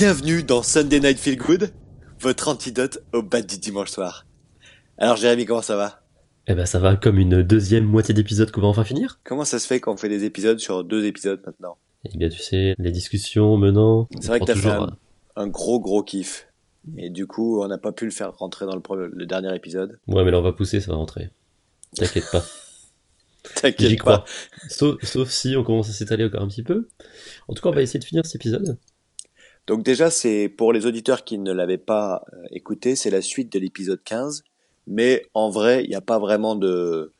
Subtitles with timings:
[0.00, 1.74] Bienvenue dans Sunday Night Feel Good,
[2.20, 4.24] votre antidote au bad du dimanche soir.
[4.96, 6.00] Alors Jérémy, comment ça va?
[6.46, 9.20] Eh ben ça va comme une deuxième moitié d'épisode qu'on va enfin finir.
[9.24, 11.76] Comment ça se fait qu'on fait des épisodes sur deux épisodes maintenant?
[12.10, 14.08] Eh bien tu sais, les discussions menant...
[14.22, 14.96] C'est vrai que t'as fait toujours un,
[15.36, 16.48] un gros gros kiff.
[16.96, 19.98] Et du coup, on n'a pas pu le faire rentrer dans le, dernier épisode.
[20.06, 21.28] Ouais mais là on va pousser, ça va rentrer.
[21.94, 22.42] T'inquiète pas,
[23.54, 24.20] T'inquiète crois.
[24.20, 24.24] pas.
[24.70, 26.88] Sauf, sauf si on commence à s'étaler encore un petit peu.
[27.48, 28.78] En tout cas on va essayer de finir cet épisode.
[29.70, 33.52] Donc déjà, c'est pour les auditeurs qui ne l'avaient pas euh, écouté, c'est la suite
[33.52, 34.42] de l'épisode 15.
[34.88, 37.12] Mais en vrai, il n'y a pas vraiment de,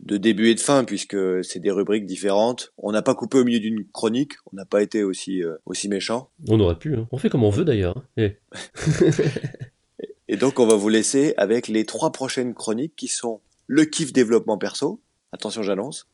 [0.00, 2.74] de début et de fin puisque c'est des rubriques différentes.
[2.76, 5.88] On n'a pas coupé au milieu d'une chronique, on n'a pas été aussi, euh, aussi
[5.88, 6.28] méchant.
[6.46, 7.08] On aurait pu, hein.
[7.10, 7.96] on fait comme on veut d'ailleurs.
[7.96, 8.04] hein.
[8.18, 8.36] Eh,
[10.28, 14.12] Et donc, on va vous laisser avec les trois prochaines chroniques qui sont le kiff
[14.12, 15.00] développement perso.
[15.32, 16.06] Attention, j'annonce.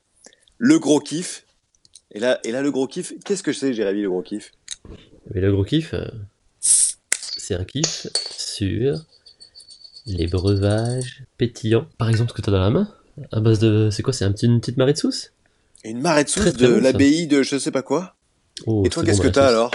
[0.56, 1.44] Le gros kiff.
[2.12, 4.52] Et là, et là, le gros kiff, qu'est-ce que c'est, Jérémy, le gros kiff?
[5.32, 6.06] Mais le gros kiff, euh,
[6.60, 9.04] c'est un kiff sur
[10.06, 11.86] les breuvages pétillants.
[11.98, 12.88] Par exemple ce que t'as dans la main,
[13.32, 13.90] à base de...
[13.90, 15.32] C'est quoi, c'est un petit, une petite marée de sauce?
[15.84, 18.16] Une marée de sauce très de bon, l'abbaye de je sais pas quoi?
[18.66, 19.70] Oh, et toi, qu'est-ce bon, que t'as alors?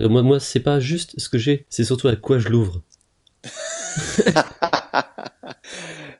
[0.00, 2.82] Et Moi, moi c'est pas juste ce que j'ai, c'est surtout à quoi je l'ouvre.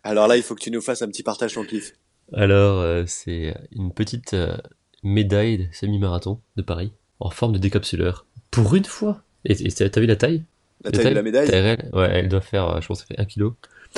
[0.04, 1.94] Alors là, il faut que tu nous fasses un petit partage ton kiff.
[2.32, 4.56] Alors, euh, c'est une petite euh,
[5.02, 6.92] médaille de semi-marathon de Paris,
[7.24, 8.26] en forme de décapsuleur.
[8.50, 10.44] Pour une fois Et et t'as vu la taille?
[10.84, 11.48] La taille de la médaille?
[11.92, 13.52] Ouais, elle doit faire, euh, je pense, ça fait 1 kg.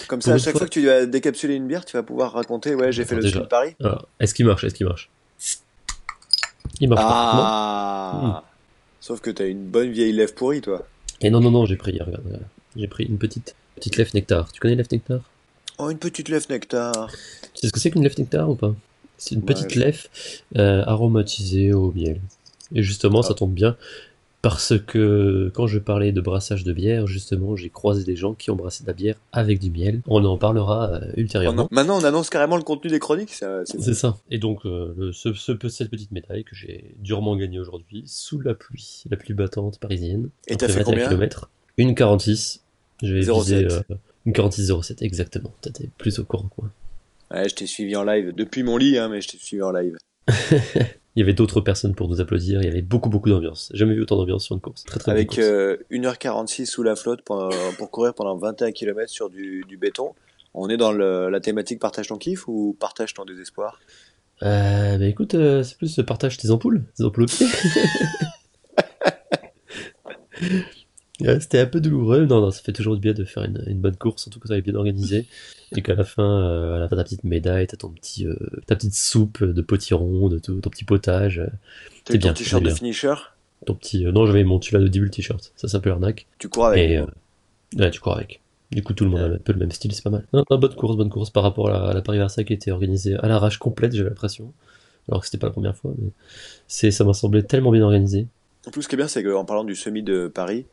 [0.08, 2.74] Comme ça, à chaque fois- que tu vas décapsuler une bière, tu vas pouvoir raconter,
[2.74, 3.34] ouais, j'ai fait le Déjà.
[3.34, 3.74] sud de Paris.
[3.82, 4.62] Alors, est-ce qu'il marche?
[4.64, 5.10] Est-ce qu'il marche?
[6.80, 7.02] Il marche.
[7.04, 8.44] Ah
[9.00, 10.86] Sauf que t'as une bonne vieille lèvre pourrie, toi.
[11.20, 12.44] Et non, non, non, j'ai pris, regarde, regarde.
[12.76, 14.52] J'ai pris une petite, petite lèvre nectar.
[14.52, 15.20] Tu connais lèvre nectar?
[15.78, 17.08] Oh, une petite lèvre nectar.
[17.54, 18.74] Tu sais ce que c'est qu'une lèvre nectar ou pas?
[19.16, 20.00] C'est une Ouais, petite je- lèvre
[20.56, 22.20] euh, aromatisée au miel.
[22.74, 23.38] Et justement, ça Ah.
[23.38, 23.76] tombe bien
[24.42, 28.50] parce que quand je parlais de brassage de bière, justement, j'ai croisé des gens qui
[28.50, 30.02] ont brassé de la bière avec du miel.
[30.06, 31.66] On en parlera euh, ultérieurement.
[31.72, 33.30] Maintenant, on annonce carrément le contenu des chroniques.
[33.32, 34.16] c'est- ça.
[34.30, 38.40] Et donc, euh, le- ce, ce- cette petite médaille que j'ai durement gagnée aujourd'hui, sous
[38.40, 40.28] la pluie, la pluie battante parisienne.
[40.46, 41.50] Et t'as fait 21 combien kilomètres.
[41.76, 42.62] Une 46.
[43.02, 43.34] Je vais 07.
[43.66, 43.94] viser euh,
[44.26, 45.52] une 46 07, exactement.
[45.60, 46.70] T'étais plus au courant, quoi.
[47.32, 48.32] Ouais, je t'ai suivi en live.
[48.36, 49.96] Depuis mon lit, hein, mais je t'ai suivi en live.
[51.16, 53.70] Il y avait d'autres personnes pour nous applaudir, il y avait beaucoup, beaucoup d'ambiance.
[53.74, 54.84] Jamais vu autant d'ambiance sur une course.
[54.84, 55.40] Très, très Avec course.
[55.42, 60.14] euh, 1h46 sous la flotte pour, pour courir pendant 21 km sur du, du béton.
[60.52, 63.80] On est dans le- la thématique partage ton kiff ou partage ton désespoir?
[64.42, 67.46] Euh, bah écoute, euh, c'est plus euh, partage tes ampoules, tes ampoules au pied.
[71.20, 72.26] Ouais, C'était un peu douloureux.
[72.26, 74.48] Non, non, ça fait toujours du bien de faire une, une bonne course, surtout que
[74.48, 75.26] ça est bien organisé.
[75.74, 78.36] Et qu'à la fin, euh, à la fin, ta petite médaille, t'as ton petit, euh,
[78.66, 81.46] ta petite soupe de potiron, de tout, ton petit potage, euh,
[82.04, 83.14] T'as C'est ton bien, t-shirt c'est de finisher?
[83.64, 84.06] Ton petit.
[84.06, 85.52] euh, non, j'avais mon tu de début le t-shirt.
[85.56, 86.26] Ça s'appelle arnaque.
[86.38, 86.90] Tu cours avec.
[86.90, 87.06] Et euh,
[87.76, 88.40] ouais, tu cours avec.
[88.70, 90.26] Du coup, tout le monde a un peu le même style, c'est pas mal.
[90.32, 93.14] Non, non, bonne course, bonne course par rapport à la, la Paris-Versailles qui était organisée
[93.14, 94.52] à l'arrache complète, j'ai l'impression.
[95.08, 96.10] Alors que c'était pas la première fois, mais
[96.66, 98.26] c'est, ça m'a semblé tellement bien organisé.
[98.66, 100.66] En plus, ce qui est bien, c'est qu'en parlant du semi de Paris,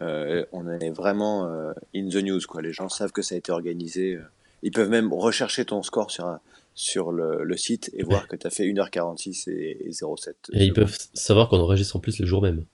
[0.00, 2.40] euh, on est vraiment euh, in the news.
[2.48, 2.62] Quoi.
[2.62, 4.14] Les gens savent que ça a été organisé.
[4.16, 4.22] euh.
[4.62, 6.40] Ils peuvent même rechercher ton score sur, un-
[6.74, 10.36] sur le, le site et voir que tu as fait 1h46 et, et 07.
[10.52, 12.64] Et ils peuvent savoir qu'on enregistre en plus le jour même.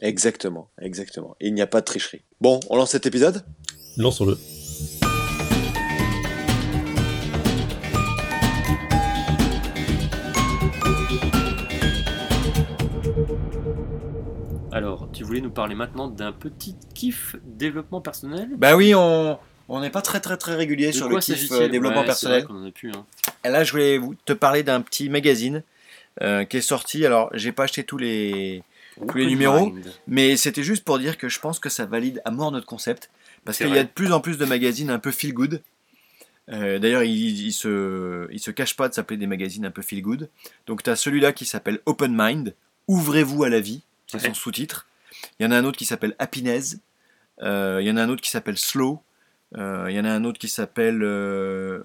[0.00, 1.36] Exactement, exactement.
[1.40, 2.22] Et il n'y a pas de tricherie.
[2.40, 3.42] Bon, on lance cet épisode?
[3.96, 4.36] Lançons-le.
[15.28, 19.38] Voulais nous parler maintenant d'un petit kiff développement personnel Bah oui, on
[19.70, 22.38] on n'est pas très très très régulier sur le kiff euh, développement Ouais, personnel.
[22.40, 23.04] vrai qu'on en a plus, hein.
[23.44, 25.62] Et là, je voulais vous te parler d'un petit magazine
[26.22, 27.04] euh, qui est sorti.
[27.06, 28.62] Alors, j'ai pas acheté tous les,
[29.08, 29.66] Tous les numéros.
[29.70, 29.92] Mind.
[30.06, 33.10] mais c'était juste pour dire que je pense que ça valide à mort notre concept
[33.44, 35.62] parce qu'il y a de plus en plus de magazines un peu feel good.
[36.50, 37.12] Euh, D'ailleurs, il,
[37.46, 40.28] il se il se cache pas de s'appeler des magazines un peu feel good.
[40.66, 42.54] Donc, tu as celui-là qui s'appelle Open Mind.
[42.88, 43.82] Ouvrez-vous à la vie.
[44.06, 44.28] C'est Ouais.
[44.28, 44.86] son sous-titre.
[45.38, 46.78] Il y en a un autre qui s'appelle Happiness.
[47.42, 49.02] Euh, il y en a un autre qui s'appelle Slow.
[49.56, 51.82] Euh, il y en a un autre qui s'appelle euh,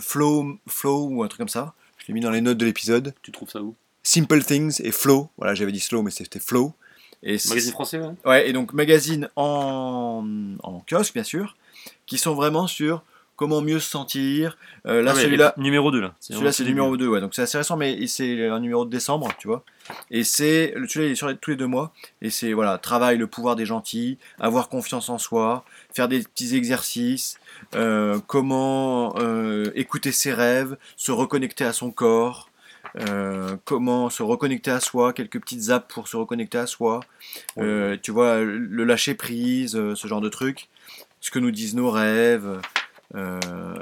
[0.00, 1.74] Flow, Flow ou un truc comme ça.
[1.98, 3.14] Je l'ai mis dans les notes de l'épisode.
[3.22, 3.74] Tu trouves ça où?
[4.02, 5.30] Simple Things et Flow.
[5.38, 6.74] Voilà, j'avais dit Slow, mais c'était Flow.
[7.22, 8.14] Et Magazine français, ouais.
[8.24, 10.26] Ouais, et donc magazine en,
[10.62, 11.56] en kiosque, bien sûr,
[12.04, 13.04] qui sont vraiment sur
[13.36, 14.56] comment mieux se sentir.
[14.86, 16.14] Euh, là, Ah ouais, celui-là, Numéro 2, là.
[16.20, 18.90] celui-là c'est le numéro 2, ouais, donc c'est assez récent, mais c'est un numéro de
[18.90, 19.64] décembre, tu vois.
[20.10, 22.78] Et c'est, le- celui-là il est sur les- tous les deux mois, et c'est, voilà,
[22.78, 25.64] travail, le pouvoir des gentils, avoir confiance en soi,
[25.94, 27.38] faire des petits exercices,
[27.74, 32.48] euh, comment euh, écouter ses rêves, se reconnecter à son corps,
[33.00, 37.00] euh, comment se reconnecter à soi, quelques petites apps pour se reconnecter à soi,
[37.58, 40.68] euh, tu vois, le lâcher prise, ce genre de trucs,
[41.20, 42.60] ce que nous disent nos rêves.
[43.14, 43.38] Euh,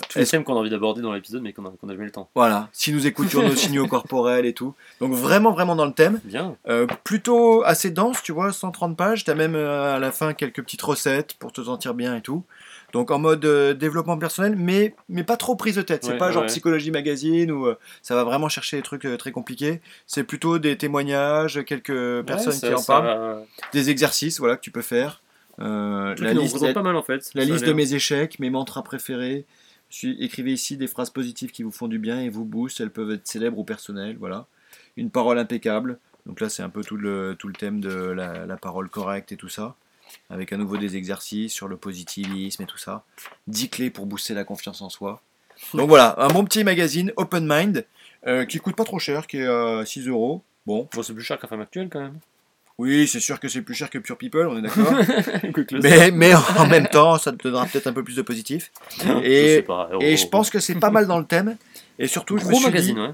[0.09, 2.05] Tous les thèmes qu'on a envie d'aborder dans l'épisode, mais qu'on a, qu'on a jamais
[2.07, 2.29] le temps.
[2.35, 4.75] voilà, si nous écoutions nos signaux corporels et tout.
[5.01, 6.21] Donc vraiment, vraiment dans le thème.
[6.25, 6.57] Bien.
[6.69, 9.25] Euh, plutôt assez dense, tu vois, 130 pages.
[9.25, 12.45] T'as même euh, à la fin quelques petites recettes pour te sentir bien et tout.
[12.93, 16.03] Donc en mode euh, développement personnel, mais, mais pas trop prise de tête.
[16.05, 17.69] C'est Ouais, pas genre psychologie magazine où
[18.03, 19.81] ça va vraiment chercher des trucs très compliqués.
[20.09, 23.43] C'est plutôt des témoignages, quelques personnes Ouais, ça- qui en parlent, va-
[23.73, 25.23] des exercices voilà, que tu peux faire.
[25.59, 27.31] Euh, la liste, représente la, pas mal en fait.
[27.35, 29.45] la Ça a liste de mes échecs, mes mantras préférés.
[29.91, 32.81] Suis- écrivez ici des phrases positives qui vous font du bien et vous boostent.
[32.81, 34.17] Elles peuvent être célèbres ou personnelles.
[34.19, 34.47] Voilà.
[34.97, 35.99] Une parole impeccable.
[36.27, 39.33] Donc là, c'est un peu tout le, tout le thème de la, la parole correcte
[39.33, 39.75] et tout ça.
[40.29, 43.05] Avec à nouveau des exercices sur le positivisme et tout ça.
[43.49, 45.23] 10 clés pour booster la confiance en soi.
[45.75, 47.85] Donc voilà, un bon petit magazine Open Mind
[48.27, 50.43] euh, qui coûte pas trop cher, qui est à 6 euros.
[50.67, 52.19] Bon, Bon, c'est plus cher qu'un femme actuelle quand même.
[52.81, 54.93] Oui, c'est sûr que c'est plus cher que Pure People, on est d'accord.
[55.83, 58.71] Mais, mais en même temps, ça te donnera peut-être un peu plus de positif.
[58.99, 59.89] Je sais pas.
[60.01, 61.57] Et oh, je pense que c'est pas mal dans le thème.
[61.99, 63.11] Et surtout, je me suis magazine, dit, ouais.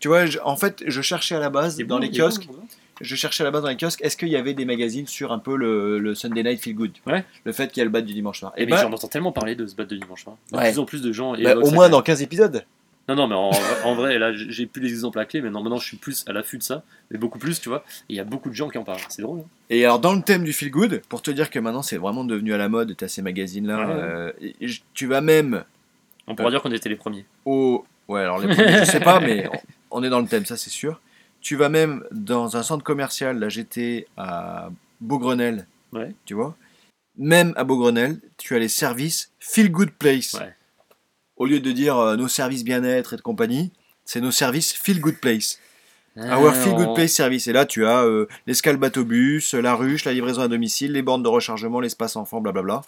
[0.00, 2.46] tu vois, je- en fait, je cherchais à la base dans bon, les bon, kiosques,
[2.46, 2.54] bon.
[3.00, 5.32] je cherchais à la base dans les kiosques, est-ce qu'il y avait des magazines sur
[5.32, 7.24] un peu le, le Sunday Night Feel Good, Ouais.
[7.44, 8.52] le fait qu'il y a le bat du dimanche soir.
[8.56, 10.36] Et Et mais ben, j'en entends tellement parler de ce bat de dimanche soir.
[10.52, 10.70] De Ouais.
[10.70, 11.34] plus en plus de gens.
[11.42, 12.64] bah, au moins dans 15 épisodes.
[13.08, 15.48] Non, non, mais en, vrai- en vrai, là, j'ai plus les exemples à clé, mais
[15.50, 17.82] non, maintenant, je suis plus à l'affût de ça, mais beaucoup plus, tu vois.
[18.08, 19.00] Et il y a beaucoup de gens qui en parlent.
[19.08, 19.40] C'est drôle.
[19.40, 19.44] hein.
[19.70, 22.24] Et alors dans le thème du feel good, pour te dire que maintenant c'est vraiment
[22.24, 25.64] devenu à la mode, tu as ces magazines-là, Ouais, euh, et tu vas même
[26.26, 26.50] On pourra Euh.
[26.52, 27.24] dire qu'on était les premiers.
[27.46, 27.84] au...
[28.08, 29.46] Ouais, alors les premiers, je sais pas, mais
[29.90, 31.00] on, on est dans le thème, ça c'est sûr.
[31.40, 34.70] Tu vas même dans un centre commercial, là j'étais à
[35.00, 36.12] Beaugrenelle, Ouais.
[36.26, 36.56] tu vois.
[37.18, 40.34] Même à Beaugrenelle, tu as les services Feel Good Place.
[40.34, 40.54] Ouais.
[41.38, 43.72] Au lieu de dire euh, nos services bien-être et de compagnie,
[44.04, 45.58] c'est nos services Feel Good Place.
[46.20, 47.46] Ah, Our Feel Good Place Service.
[47.46, 51.22] Et là, tu as euh, l'escale bateau-bus, la ruche, la livraison à domicile, les bornes
[51.22, 52.82] de rechargement, l'espace enfant, blablabla.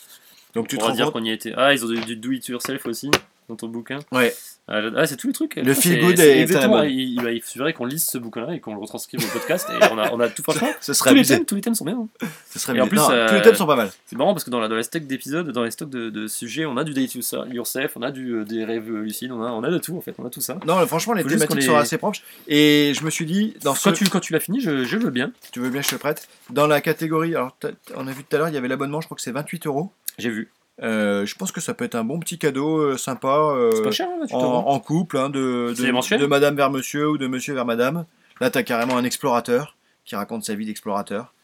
[0.54, 1.14] Donc tu On te rends dire compte.
[1.14, 1.52] qu'on y était.
[1.56, 3.08] Ah, ils ont du, du do it yourself aussi
[3.48, 4.00] dans ton bouquin.
[4.10, 4.34] Ouais.
[4.70, 5.56] Ah, c'est tous les trucs.
[5.56, 6.82] Le feel good est exactement.
[6.84, 9.66] Il, il, il qu'on lise ce bouquin-là et qu'on le retranscrive au podcast.
[9.70, 10.70] Et on a, on a tout franchement.
[10.80, 11.98] Ce serait Tous les, thèmes, tous les thèmes sont bien.
[12.22, 12.28] hein.
[12.50, 13.90] Ce serait Et en plus, Non, euh, tous les thèmes sont pas mal.
[14.06, 16.26] C'est marrant parce que dans, la, dans les stocks d'épisodes, dans les stocks de, de
[16.28, 19.50] sujets, on a du date yourself, on a du, euh, des rêves lucides, on a,
[19.50, 20.58] on a de tout en fait, on a tout ça.
[20.66, 22.22] Non, franchement, les thématiques sont assez proches.
[22.46, 23.88] Et je me suis dit, dans ce...
[23.88, 25.32] Quand tu, quand tu l'as fini, je, je veux bien.
[25.52, 27.56] tu veux bien je te le prête Dans la catégorie, alors
[27.96, 29.66] on a vu tout à l'heure, il y avait l'abonnement, je crois que c'est 28
[29.66, 29.90] euros.
[30.18, 30.50] J'ai vu.
[30.82, 33.28] Euh, je pense que ça peut être un bon petit cadeau euh, sympa.
[33.28, 37.10] euh, C'est pas cher, hein, tu en, couple, hein, de, de, de madame vers monsieur
[37.10, 38.06] ou de monsieur vers madame.
[38.40, 41.34] Là, tu as carrément un explorateur qui raconte sa vie d'explorateur.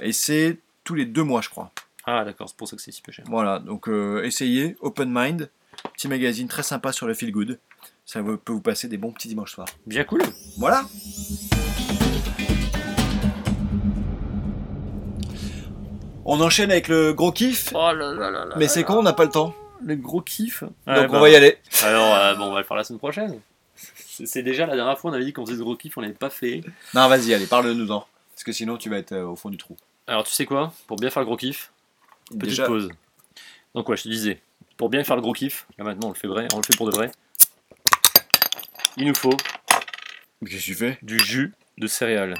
[0.00, 1.70] Et c'est tous les deux mois, je crois.
[2.06, 3.24] Ah d'accord, c'est pour ça que c'est si peu cher.
[3.28, 3.88] Voilà, donc
[4.24, 5.48] essayez, Open Mind,
[5.94, 7.58] petit magazine très sympa sur le feel good.
[8.04, 9.68] Ça peut vous passer des bons petits dimanches soirs.
[9.86, 10.22] Bien cool.
[10.58, 10.84] Voilà
[16.24, 18.54] On enchaîne avec le gros kiff, Oh là là là là.
[18.56, 19.54] mais c'est con, on n'a pas le temps.
[19.84, 20.62] Le gros kiff.
[20.62, 21.58] donc Ouais, on bah, va y aller.
[21.82, 23.40] Alors, euh, bon, on va le faire la semaine prochaine.
[23.76, 26.00] C'est c'est déjà la dernière fois, on avait dit qu'on faisait ce gros kiff, on
[26.00, 26.62] l'avait pas fait.
[26.94, 28.06] Non, vas-y, allez, parle-nous-en.
[28.34, 29.76] Parce que sinon, tu vas être euh, au fond du trou.
[30.06, 30.72] Alors, tu sais quoi?
[30.86, 31.70] Pour bien faire le gros kiff,
[32.30, 32.88] petite Déjà, pause.
[33.74, 34.40] Donc, ouais, je te disais,
[34.76, 36.76] pour bien faire le gros kiff, là maintenant on le fait vrai, on le fait
[36.76, 37.10] pour de vrai.
[38.96, 39.30] Il nous faut
[40.46, 40.98] qu'est-ce que tu fais?
[41.02, 42.34] du jus de céréales.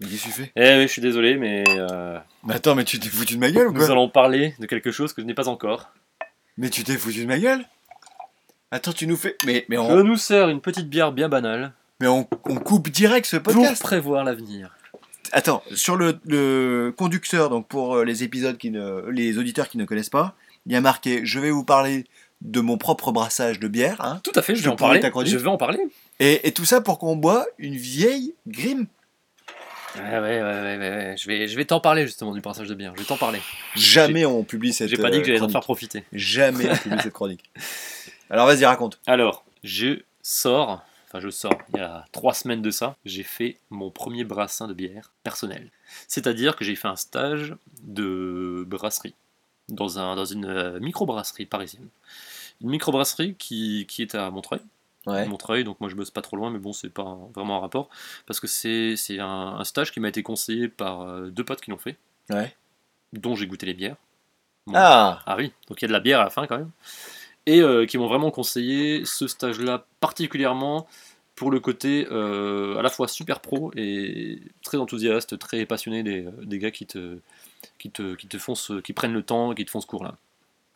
[0.00, 2.84] Mais Qu'est-ce que tu fais Eh oui, je suis désolé, mais euh, Mais attends, mais
[2.84, 5.22] tu t'es foutu de ma gueule ou nous quoi allons parler de quelque chose que
[5.22, 5.90] je n'ai pas encore.
[6.56, 7.64] Mais tu t'es foutu de ma gueule
[8.70, 9.36] Attends, tu nous fais.
[9.46, 12.90] Mais, mais, Je on, nous sers une petite bière bien banale mais on, on coupe
[12.90, 13.82] direct ce pour podcast.
[13.82, 14.70] prévoir l'avenir.
[15.32, 19.78] Attends, sur le, le conducteur, donc pour euh, les épisodes qui ne, les auditeurs qui
[19.78, 20.36] ne connaissent pas,
[20.66, 22.04] il y a marqué Je vais vous parler
[22.40, 24.00] de mon propre brassage de bière.
[24.00, 24.20] hein.
[24.22, 25.26] Tout à fait, je Je vais en pourrais parler.
[25.28, 25.80] Je vais en parler.
[26.20, 28.86] et, et tout ça pour qu'on boit une vieille Grim.
[29.98, 31.14] Ouais, ouais, ouais, ouais.
[31.18, 32.92] Je vais, je vais t'en parler justement du brassage de bière.
[32.94, 33.40] Je vais t'en parler.
[33.76, 36.04] Jamais on publie cette J'ai pas dit que j'allais euh, t'en faire profiter.
[36.12, 37.50] Jamais on publie cette chronique.
[38.30, 39.00] Alors vas-y, raconte.
[39.06, 43.58] Alors, je sors, enfin je sors, il y a trois semaines de ça, j'ai fait
[43.70, 45.70] mon premier brassin de bière personnel.
[46.06, 49.14] C'est-à-dire que j'ai fait un stage de brasserie
[49.68, 51.88] dans, un, dans une euh, microbrasserie parisienne.
[52.60, 54.60] Une microbrasserie qui, qui est à Montreuil.
[55.08, 55.26] Ouais.
[55.26, 57.60] Montreuil, donc moi je bosse pas trop loin, mais bon, c'est pas un- vraiment un
[57.60, 57.88] rapport.
[58.26, 59.26] Parce que c'est c'est un,
[59.58, 61.96] un stage qui m'a été conseillé par euh, deux potes qui l'ont fait,
[62.30, 62.54] Ouais.
[63.12, 63.96] dont j'ai goûté les bières.
[64.66, 64.74] Bon.
[64.76, 66.70] Ah Ah oui, donc il y a de la bière à la fin quand même.
[67.46, 70.86] Et euh, qui m'ont vraiment conseillé ce stage-là particulièrement
[71.34, 76.26] pour le côté euh, à la fois super pro et très enthousiaste, très passionné des,
[76.42, 77.18] des gars qui te,
[77.78, 79.86] qui te, qui te font ce, qui prennent le temps et qui te font ce
[79.86, 80.16] cours-là.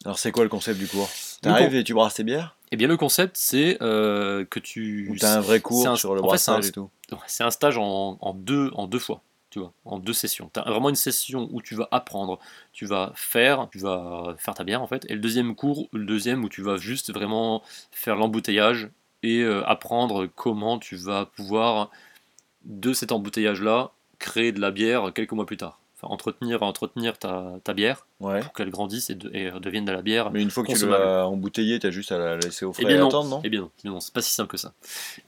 [0.04, 1.09] Alors c'est quoi le concept du cours?
[1.42, 2.56] T'arrives et tu brasses tes bières?
[2.71, 5.09] Eh bien, le concept, c'est euh, que tu.
[5.11, 6.90] Ou t'as un vrai cours un- sur le fait, un- brassage et tout
[7.26, 10.50] C'est un stage en, en deux, en deux fois, tu vois, en deux sessions.
[10.54, 12.38] Tu as vraiment une session où tu vas apprendre,
[12.73, 16.06] tu vas faire, tu vas faire ta bière en fait, et le deuxième cours, le
[16.06, 18.88] deuxième où tu vas juste vraiment faire l'embouteillage
[19.23, 21.90] et euh, apprendre comment tu vas pouvoir,
[22.64, 25.78] de cet embouteillage-là, créer de la bière quelques mois plus tard.
[26.02, 28.40] Enfin, entretenir, entretenir ta, ta bière Ouais.
[28.40, 30.87] pour qu'elle grandisse et, de- et devienne de la bière Mais une fois que tu
[30.87, 33.09] l'as embouteillé, t'as juste à la laisser au frais Eh bien et non.
[33.09, 33.40] attendre, non?
[33.44, 34.73] Eh bien non, eh non, c'est pas si simple que ça.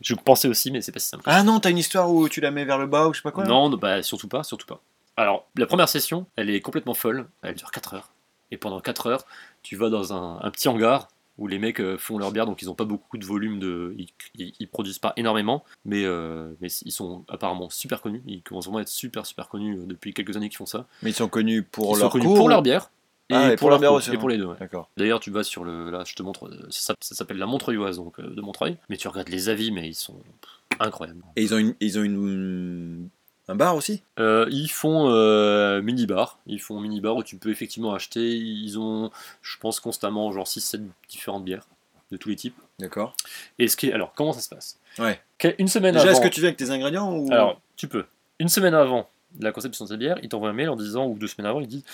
[0.01, 1.23] Je pensais aussi, mais c'est pas si simple.
[1.27, 3.23] Ah non, t'as une histoire où tu la mets vers le bas ou je sais
[3.23, 4.81] pas quoi non, bah surtout pas, surtout pas.
[5.17, 8.11] Alors, la première session, elle est complètement folle, elle dure 4 heures.
[8.51, 9.25] Et pendant 4 heures,
[9.63, 12.63] tu vas dans un, un petit hangar où les mecs euh, font leur bière, donc
[12.63, 13.97] ils n'ont pas beaucoup de volume, de,
[14.37, 18.79] ils, produisent pas énormément, mais, euh, mais ils sont apparemment super connus, ils commencent vraiment
[18.79, 20.87] à être super super connus euh, depuis quelques années qu'ils font ça.
[21.03, 22.91] Mais ils sont connus pour ils sont leur connus cours pour ou- leur bière,
[23.31, 24.19] et, Ah, et pour, pour leur bière cours, aussi, et hein.
[24.19, 24.45] pour les deux.
[24.47, 24.57] ouais.
[24.61, 24.91] D'accord.
[24.97, 25.91] D'ailleurs, tu vas sur le.
[25.91, 26.51] Là, je te montre.
[26.71, 28.77] Ça, ça s'appelle la Montreuilloise, donc de Montreuil.
[28.91, 30.21] Mais tu regardes les avis, mais ils sont
[30.79, 31.23] incroyables.
[31.37, 33.09] Et ils ont une, ils ont une,
[33.49, 34.03] un bar aussi?
[34.19, 36.39] Euh, ils font euh, mini-bar.
[36.47, 38.37] Ils font mini-bar où tu peux effectivement acheter.
[38.37, 39.11] Ils ont,
[39.43, 41.67] je pense, constamment genre 6-7 différentes bières
[42.11, 42.57] de tous les types.
[42.79, 43.15] D'accord.
[43.59, 43.93] Et ce qui est.
[43.93, 44.79] Alors, comment ça se passe?
[44.99, 45.21] Ouais.
[45.59, 46.13] Une semaine Déjà, avant.
[46.13, 48.07] est-ce que tu viens avec tes ingrédients ou Alors, tu peux.
[48.39, 49.09] Une semaine avant
[49.41, 51.61] la conception de cette bière, ils t'envoient un mail en disant, ou deux semaines avant,
[51.61, 51.85] ils disent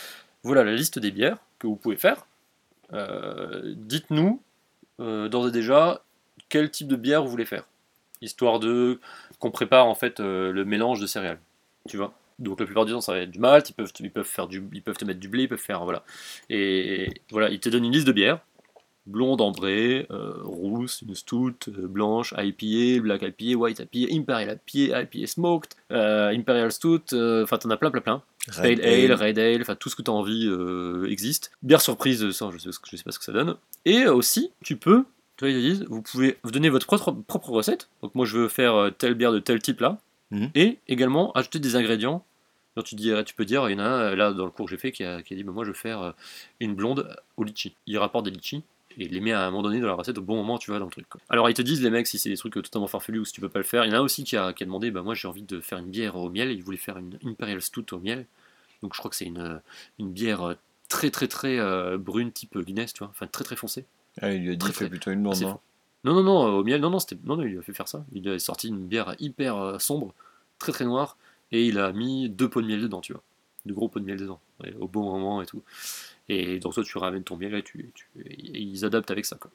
[0.42, 2.26] voilà la liste des bières que vous pouvez faire.
[2.92, 4.40] Euh, Dites-nous
[4.98, 6.02] d'ores et déjà
[6.50, 7.64] quel type de bière vous voulez faire,
[8.20, 9.00] histoire de
[9.38, 11.40] qu'on prépare en fait euh, le mélange de céréales.
[11.88, 12.12] Tu vois.
[12.38, 13.68] Donc la plupart du temps, ça va être du malt.
[13.68, 15.84] Ils peuvent, ils peuvent faire du, ils peuvent te mettre du blé, ils peuvent faire
[15.84, 16.04] voilà.
[16.48, 18.40] Et voilà, ils te donnent une liste de bières
[19.06, 25.02] blonde, ambrée, euh, rousse, une stout, euh, blanche, IPA, black IPA, white IPA, imperial IPA,
[25.02, 28.22] IPA smoked, euh, imperial stout, euh, enfin t'en as plein plein plein.
[28.48, 29.12] Red Pale ale, Ale.
[29.12, 30.48] red ale, enfin tout ce que tu as envie
[31.08, 31.50] existe.
[31.62, 33.56] Bière surprise, ça je sais, je sais pas ce que ça donne.
[33.84, 35.04] Et aussi, tu peux,
[35.40, 37.88] tu vois, ils disent, vous pouvez vous donner votre propre, propre recette.
[38.02, 39.98] Donc moi je veux faire euh, telle bière de tel type là.
[40.32, 40.50] Mhm.
[40.54, 42.26] Et également ajouter des ingrédients.
[42.76, 44.50] Donc tu, dis, tu peux dire, il y en a un euh, là dans le
[44.50, 46.12] cours que j'ai fait qui a, qui a dit, bah, moi je veux faire euh,
[46.60, 47.74] une blonde au litchi.
[47.86, 48.62] Il rapporte des litchis
[48.98, 50.70] et il les met à un moment donné dans la recette au bon moment, tu
[50.70, 51.08] vois, dans le truc.
[51.08, 51.22] quoi.
[51.30, 53.40] Alors ils te disent, les mecs, si c'est des trucs totalement farfelus ou si tu
[53.40, 53.86] peux pas le faire.
[53.86, 55.58] Il y en a aussi qui a, qui a demandé, bah moi j'ai envie de
[55.62, 56.50] faire une bière au miel.
[56.50, 58.26] Il voulait faire une Imperial Stout au miel.
[58.82, 59.62] Donc je crois que c'est une,
[59.98, 60.54] une bière
[60.90, 63.86] très très très euh, brune type Guinness, tu vois, enfin très très foncée.
[64.20, 65.60] Ah, il lui a dit fais plutôt une blonde, non.
[66.04, 68.04] Non non non, euh, au miel, non non, non non, il a fait faire ça.
[68.12, 70.14] Il a sorti une bière hyper euh, sombre,
[70.58, 71.16] très très noire,
[71.52, 73.22] et il a mis deux pots de miel dedans, tu vois,
[73.66, 74.40] de gros pots de miel dedans,
[74.80, 75.62] au bon moment et tout.
[76.28, 79.36] Et donc toi tu ramènes ton miel et tu, tu- et ils adaptent avec ça
[79.36, 79.50] quoi.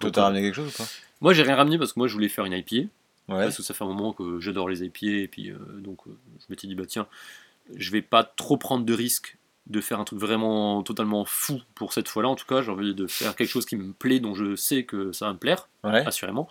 [0.00, 0.88] Toi, t'as euh, ramené quelque chose ou pas?
[1.20, 2.76] Moi j'ai rien ramené parce que moi je voulais faire une IPA.
[3.28, 3.44] Ouais.
[3.44, 6.16] Parce que ça fait un moment que j'adore les IPA et puis euh, donc euh,
[6.40, 7.06] je m'étais dit bah tiens,
[7.76, 11.92] je vais pas trop prendre de risques de faire un truc vraiment totalement fou pour
[11.92, 14.34] cette fois-là en tout cas, j'ai envie de faire quelque chose qui me plaît dont
[14.34, 16.04] je sais que ça va me plaire Ouais.
[16.06, 16.48] assurément.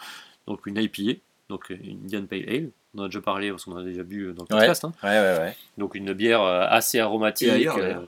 [0.47, 3.65] Donc une IPA, donc euh, une Indian Pale Ale, on en a déjà parlé parce
[3.65, 4.61] qu'on en a déjà bu euh, dans le Ouais.
[4.61, 4.83] podcast.
[4.85, 4.93] hein.
[5.03, 5.55] Ouais, ouais, ouais.
[5.77, 7.47] Donc une bière euh, assez aromatique.
[7.47, 8.07] Et ailleurs, euh, d'ailleurs.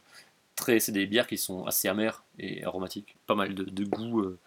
[0.65, 3.15] Très, c'est des bières qui sont assez amères et aromatiques.
[3.27, 4.37] Pas mal de, de goût euh,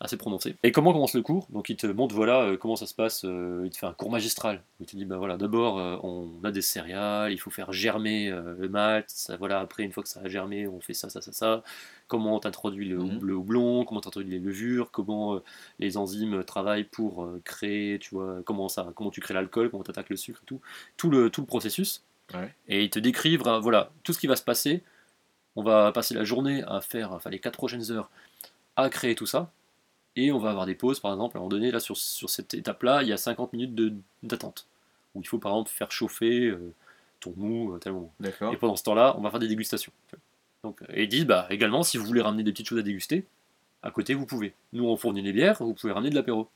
[0.00, 0.56] assez prononcé.
[0.62, 1.46] Et comment commence le cours?
[1.50, 3.24] Donc il te montre voilà euh, comment ça se passe.
[3.24, 4.62] euh, il te fait un cours magistral.
[4.80, 8.30] Il te dit bah voilà d'abord euh, on a des céréales, il faut faire germer
[8.30, 9.04] le malt.
[9.08, 11.62] Ça, voilà après une fois que ça a germé, on fait ça ça ça ça.
[12.08, 13.18] Comment t'introduis le, Mhm.
[13.22, 15.40] le houblon, comment t'introduis les levures, comment
[15.78, 19.90] les enzymes travaillent pour créer, tu vois, comment ça, comment tu crées l'alcool, comment tu
[19.90, 20.60] attaques le sucre et tout,
[20.96, 22.02] tout le tout le processus.
[22.34, 22.52] Ouais.
[22.68, 24.82] Et il te décrivent euh, voilà tout ce qui va se passer.
[25.56, 28.10] On va passer la journée à faire, enfin les quatre prochaines heures,
[28.76, 29.50] à créer tout ça.
[30.14, 32.30] Et on va avoir des pauses, par exemple, à un moment donné, là, sur, sur
[32.30, 34.66] cette étape-là, il y a 50 minutes d'attente.
[35.14, 36.72] Où il faut, par exemple, faire chauffer euh,
[37.20, 37.78] ton mou.
[38.20, 38.52] D'accord.
[38.52, 39.92] Et pendant ce temps-là, on va faire des dégustations.
[40.62, 42.82] Donc, euh, et ils disent, bah, également, si vous voulez ramener des petites choses à
[42.82, 43.26] déguster,
[43.82, 44.54] à côté, vous pouvez.
[44.72, 46.48] Nous, on fournit les bières, vous pouvez ramener de l'apéro.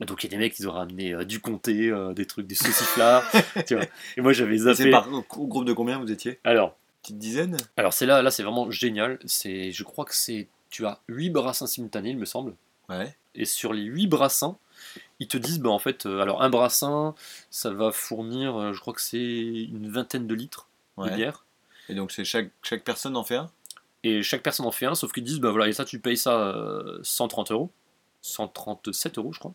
[0.00, 2.46] Donc, il y a des mecs qui ont ramené euh, du comté, euh, des trucs,
[2.46, 3.24] des sauciflards.
[3.66, 3.84] tu vois.
[4.16, 4.90] Et moi, j'avais Et C'est zappé.
[4.90, 6.40] par groupe de combien vous étiez?
[6.44, 9.18] Alors, Petite dizaine alors c'est là, là c'est vraiment génial.
[9.24, 12.54] C'est, je crois que c'est, tu as 8 brassins simultanés, il me semble.
[12.88, 13.16] Ouais.
[13.34, 14.56] Et sur les 8 brassins,
[15.18, 17.14] ils te disent, bah en fait, euh, alors un brassin,
[17.50, 20.68] ça va fournir, euh, je crois que c'est une vingtaine de litres
[20.98, 21.44] de bière.
[21.88, 23.50] Et donc, c'est chaque, chaque personne en fait un?
[24.04, 26.16] Et chaque personne en fait un, sauf qu'ils disent, bah voilà, et ça tu payes
[26.16, 27.70] ça euh, 130 euros,
[28.22, 29.54] 137 euros je crois.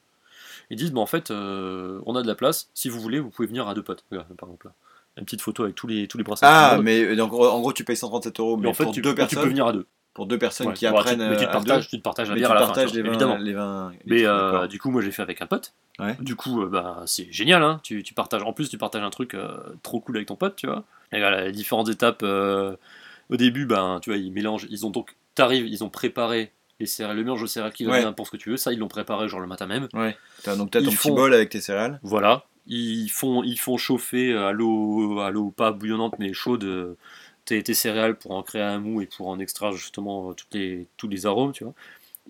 [0.69, 3.29] Ils disent, bah en fait, euh, on a de la place, si vous voulez, vous
[3.29, 4.03] pouvez venir à deux potes.
[4.09, 4.73] Par exemple là.
[5.17, 6.23] Une petite photo avec tous les, tous les.
[6.41, 9.01] Ah, mais donc, en gros, tu payes 137 euros, Mais mais en fait, pour tu,
[9.01, 9.85] deux tu personnes, peux venir à deux.
[10.13, 10.73] pour deux personnes Ouais.
[10.73, 11.89] qui Bon, tu- apprennent mais tu te euh, à partages, deux.
[11.89, 13.15] tu te partages la Mais bière tu à la fin, partages tu les vois, 20,
[13.15, 13.37] évidemment.
[13.43, 15.73] les 20 les Mais euh, du coup, moi j'ai fait avec un pote.
[15.99, 16.15] Ouais.
[16.19, 17.63] Du coup, euh, bah, c'est génial.
[17.63, 17.79] Hein.
[17.83, 18.43] Tu, tu partages.
[18.43, 20.83] En plus, tu partages un truc euh, trop cool avec ton pote, tu vois.
[21.11, 22.21] Et voilà, les différentes étapes.
[22.23, 22.75] euh,
[23.29, 24.67] au début, ben, tu vois, ils mélangent.
[24.69, 27.91] Ils ont donc t'arrives, ils ont préparé les céréales, le mélange de céréales qui va
[27.93, 28.13] Ouais.
[28.13, 28.57] pour ce que tu veux.
[28.57, 29.87] Ça, ils l'ont préparé genre le matin même.
[29.93, 30.15] Ouais.
[30.43, 31.99] T'as, donc t'as ton petit font- bol avec tes céréales.
[32.03, 32.43] Voilà.
[32.67, 36.95] Ils font, ils font chauffer à l'eau, à l'eau pas bouillonnante mais chaude euh,
[37.45, 40.53] tes, tes céréales pour en créer un mou et pour en extraire justement euh, toutes
[40.53, 41.73] les, tous les arômes, tu vois.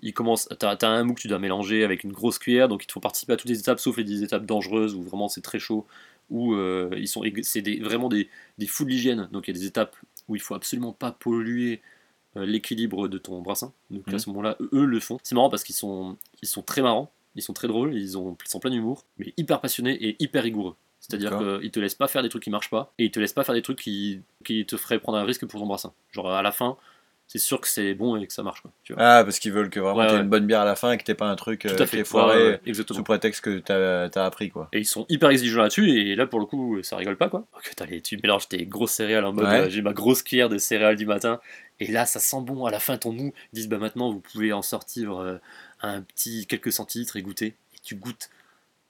[0.02, 2.84] Ils commencent, t'as, t'as un mou que tu dois mélanger avec une grosse cuillère, donc
[2.84, 5.28] il te faut participer à toutes les étapes sauf les 10 étapes dangereuses où vraiment
[5.28, 5.86] c'est très chaud,
[6.30, 8.28] où euh, ils sont, c'est des, vraiment des,
[8.58, 9.28] des fous de l'hygiène.
[9.32, 9.96] Donc il y a des étapes
[10.28, 11.80] où il faut absolument pas polluer
[12.36, 13.72] euh, l'équilibre de ton brassin.
[13.90, 14.18] Donc à Mhm.
[14.18, 15.18] ce moment-là, eux, eux le font.
[15.24, 18.36] C'est marrant parce qu'ils sont, ils sont très marrants, ils sont très drôles, ils, ont,
[18.44, 20.74] ils sont plein d'humour, mais hyper passionnés et hyper rigoureux.
[21.00, 23.32] C'est-à-dire qu'ils te laissent pas faire des trucs qui marchent pas et ils te laissent
[23.32, 25.92] pas faire des trucs qui, qui te feraient prendre un risque pour ton brassin.
[26.12, 26.76] Genre à la fin,
[27.28, 28.60] c'est sûr que c'est bon et que ça marche.
[28.62, 29.02] Quoi, tu vois.
[29.02, 30.20] Ah, parce qu'ils veulent que vraiment Ouais, t'aies ouais.
[30.22, 31.98] une bonne bière à la fin et que t'aies pas un truc euh, qui fait.
[32.00, 34.68] est foiré Ouais, sous prétexte que t'as, t'as appris quoi.
[34.72, 37.40] Et ils sont hyper exigeants là-dessus, et là pour le coup, ça rigole pas quoi.
[37.54, 40.48] Donc, t'as les- tu mélanges tes grosses céréales en mode euh, j'ai ma grosse cuillère
[40.48, 41.38] de céréales du matin,
[41.80, 44.20] et là ça sent bon, à la fin ton mou, ils disent bah maintenant vous
[44.20, 45.38] pouvez en sortir euh,
[45.82, 48.30] un petit quelques centilitres et goûter, et tu goûtes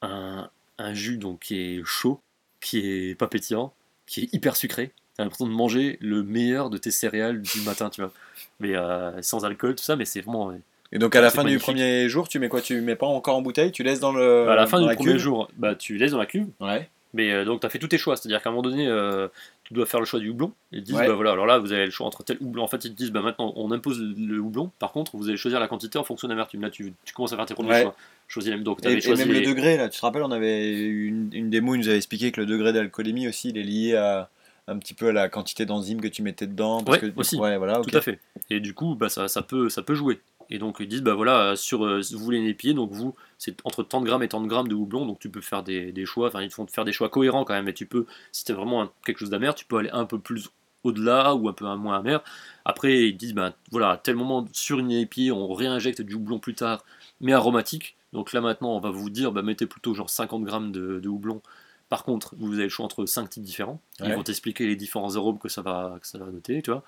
[0.02, 2.20] un, un jus donc qui est chaud,
[2.60, 3.72] qui est pas pétillant,
[4.06, 4.92] qui est hyper sucré.
[5.16, 8.12] T'as l'impression de manger le meilleur de tes céréales du matin, tu vois.
[8.60, 10.52] Mais euh, sans alcool, tout ça, mais c'est vraiment.
[10.92, 12.62] Et donc à la fin du premier jour, tu mets quoi?
[12.62, 13.72] Tu mets pas encore en bouteille?
[13.72, 14.48] Tu laisses dans le.
[14.48, 15.20] à la fin du la premier cuve?
[15.20, 16.88] jour, bah, tu laisses dans la cuve, Ouais.
[17.18, 19.26] Mais euh, donc, tu as fait tous tes choix, c'est-à-dire qu'à un moment donné, euh,
[19.64, 20.52] tu dois faire le choix du houblon.
[20.70, 21.08] Ils te disent, Ouais.
[21.08, 22.62] bah voilà, alors là, vous avez le choix entre tel houblon.
[22.62, 24.70] En fait, ils te disent, bah maintenant, on impose le, houblon.
[24.78, 26.62] Par contre, vous allez choisir la quantité en fonction de l'amertume.
[26.62, 27.82] Là, tu, tu commences à faire tes premiers Ouais.
[27.82, 27.96] choix.
[28.28, 31.50] Choisis donc, Et, même le degré, là, tu te rappelles, on avait eu une, une
[31.50, 34.30] démo, il nous avait expliqué que le degré d'alcoolémie aussi, il est lié à
[34.68, 36.84] un petit peu à la quantité d'enzymes que tu mettais dedans.
[36.84, 37.36] Parce Ouais, que, aussi.
[37.36, 37.80] Ouais, voilà.
[37.80, 38.20] Tout à fait.
[38.50, 40.20] Et du coup, bah, ça, ça, peut, ça peut jouer.
[40.50, 43.82] Et donc, ils disent, bah voilà, sur, euh, vous voulez une donc vous, c'est entre
[43.82, 46.28] tant de grammes et tant de grammes de houblon, donc tu peux faire des, choix,
[46.28, 48.52] enfin, ils te font faire des choix cohérents quand même, mais tu peux, si t'es
[48.52, 50.50] vraiment quelque chose d'amer, tu peux aller un peu plus
[50.84, 52.22] au-delà ou un peu moins amer.
[52.64, 56.38] Après, ils disent, bah voilà, à tel moment, sur une épier, on réinjecte du houblon
[56.38, 56.84] plus tard,
[57.20, 57.96] mais aromatique.
[58.12, 61.42] Donc là, maintenant, on va vous dire, bah, mettez plutôt genre 50 grammes de houblon.
[61.88, 63.80] Par contre, vous avez le choix entre 5 types différents.
[64.00, 64.14] Ils Ouais.
[64.14, 66.82] vont t'expliquer les différents arômes que ça va, que ça va noter, tu vois.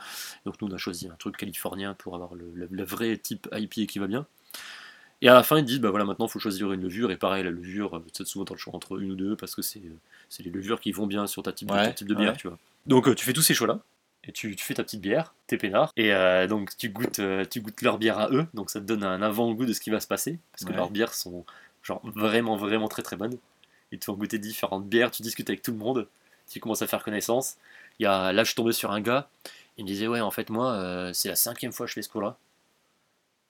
[0.44, 3.48] Donc nous, on a choisi un truc californien pour avoir le, le- le vrai type
[3.52, 4.26] IPA qui va bien.
[5.22, 7.10] Et à la fin, ils disent, bah voilà, maintenant, il faut choisir une levure.
[7.10, 9.62] Et pareil, la levure, c'est souvent, tu le choix entre une ou deux, parce que
[9.62, 12.32] c'est euh, les levures qui vont bien sur ta type, Ouais, ton type de bière,
[12.32, 12.36] ouais.
[12.38, 12.58] tu vois.
[12.86, 13.80] Donc euh, tu fais tous ces choix-là.
[14.24, 17.42] Et tu, tu fais ta petite bière, t'es peinard, et euh, donc tu goûtes, euh,
[17.46, 19.88] tu goûtes leur bière à eux, donc ça te donne un avant-goût de ce qui
[19.88, 20.76] va se passer, parce que Ouais.
[20.76, 21.46] leurs bières sont
[21.82, 23.38] genre vraiment, vraiment très très bonnes.
[23.92, 26.08] Ils te font goûter différentes bières, tu discutes avec tout le monde,
[26.48, 27.56] tu commences à faire connaissance.
[27.98, 29.28] Il y a, là, je suis tombé sur un gars,
[29.78, 32.02] il me disait Ouais, en fait, moi, euh, c'est la cinquième fois que je fais
[32.02, 32.38] ce cours-là.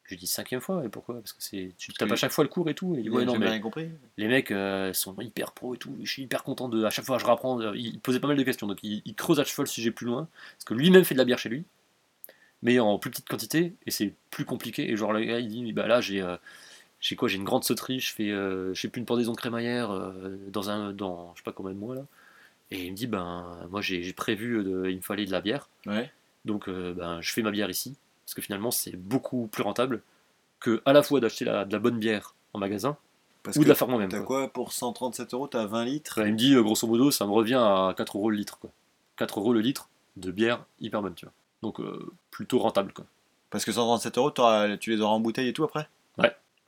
[0.05, 1.17] Je lui dis Cinquième fois, et pourquoi?
[1.17, 2.95] Parce que c'est, tu tapes à chaque fois le cours et tout.
[2.97, 3.89] Et il dit Il Ouais, a non, jamais mais rien compris.
[4.19, 5.97] les mecs euh, sont hyper pro et tout.
[6.03, 6.85] Je suis hyper content de.
[6.85, 7.61] À chaque fois, je rapprends.
[7.61, 9.91] euh, Il posait pas mal de questions, donc il, il creuse à cheval si j'ai
[9.93, 10.29] plus loin.
[10.57, 11.65] Parce que lui-même fait de la bière chez lui,
[12.63, 14.91] mais en plus petite quantité, et c'est plus compliqué.
[14.91, 16.23] Et genre, le gars, il dit Bah là, j'ai.
[16.23, 16.37] euh,
[17.01, 19.37] j'ai quoi J'ai une grande sauterie, je fais, euh, je sais plus une pendaison de
[19.37, 22.03] crémaillère euh, dans un, dans je sais pas combien de mois là.
[22.71, 25.69] Et il me dit ben moi j'ai prévu de, il me fallait de la bière,
[25.87, 26.11] Ouais.
[26.45, 30.03] donc euh, ben je fais ma bière ici parce que finalement c'est beaucoup plus rentable
[30.61, 32.97] que à la fois d'acheter de la bonne bière en magasin
[33.43, 34.11] Parce ou de la faire moi-même.
[34.11, 34.43] T'as quoi.
[34.43, 36.19] quoi pour 137 euros T'as 20 litres?
[36.19, 38.59] Enfin, il me dit, euh, grosso modo, ça me revient à 4 euros le litre.
[38.59, 38.71] Quoi.
[39.17, 41.33] 4 euros le litre de bière hyper bonne, tu vois.
[41.63, 43.07] Donc, euh, plutôt rentable, quoi.
[43.49, 44.31] Parce que 137 euros,
[44.79, 45.89] tu les auras embouteillés et tout après?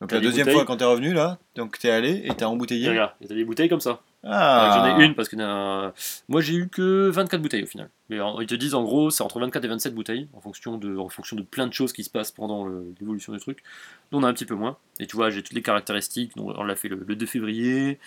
[0.03, 2.87] Donc la deuxième fois quand t'es revenu là, donc t'es allé et t'as embouteillé.
[2.87, 4.01] Et regarde, t'as des bouteilles comme ça.
[4.25, 5.91] Ah J'en ai une parce que euh,
[6.29, 7.89] moi j'ai eu que 24 bouteilles au final.
[8.09, 10.77] Mais en- ils te disent en gros, c'est entre 24 et 27 bouteilles en fonction
[10.79, 13.65] de, en fonction de plein de choses qui se passent pendant le- l'évolution du truc.
[14.13, 14.77] Nous on a un petit peu moins.
[15.01, 16.37] Et tu vois, j'ai toutes les caractéristiques.
[16.37, 17.99] Donc, on l'a fait le, le 2 février.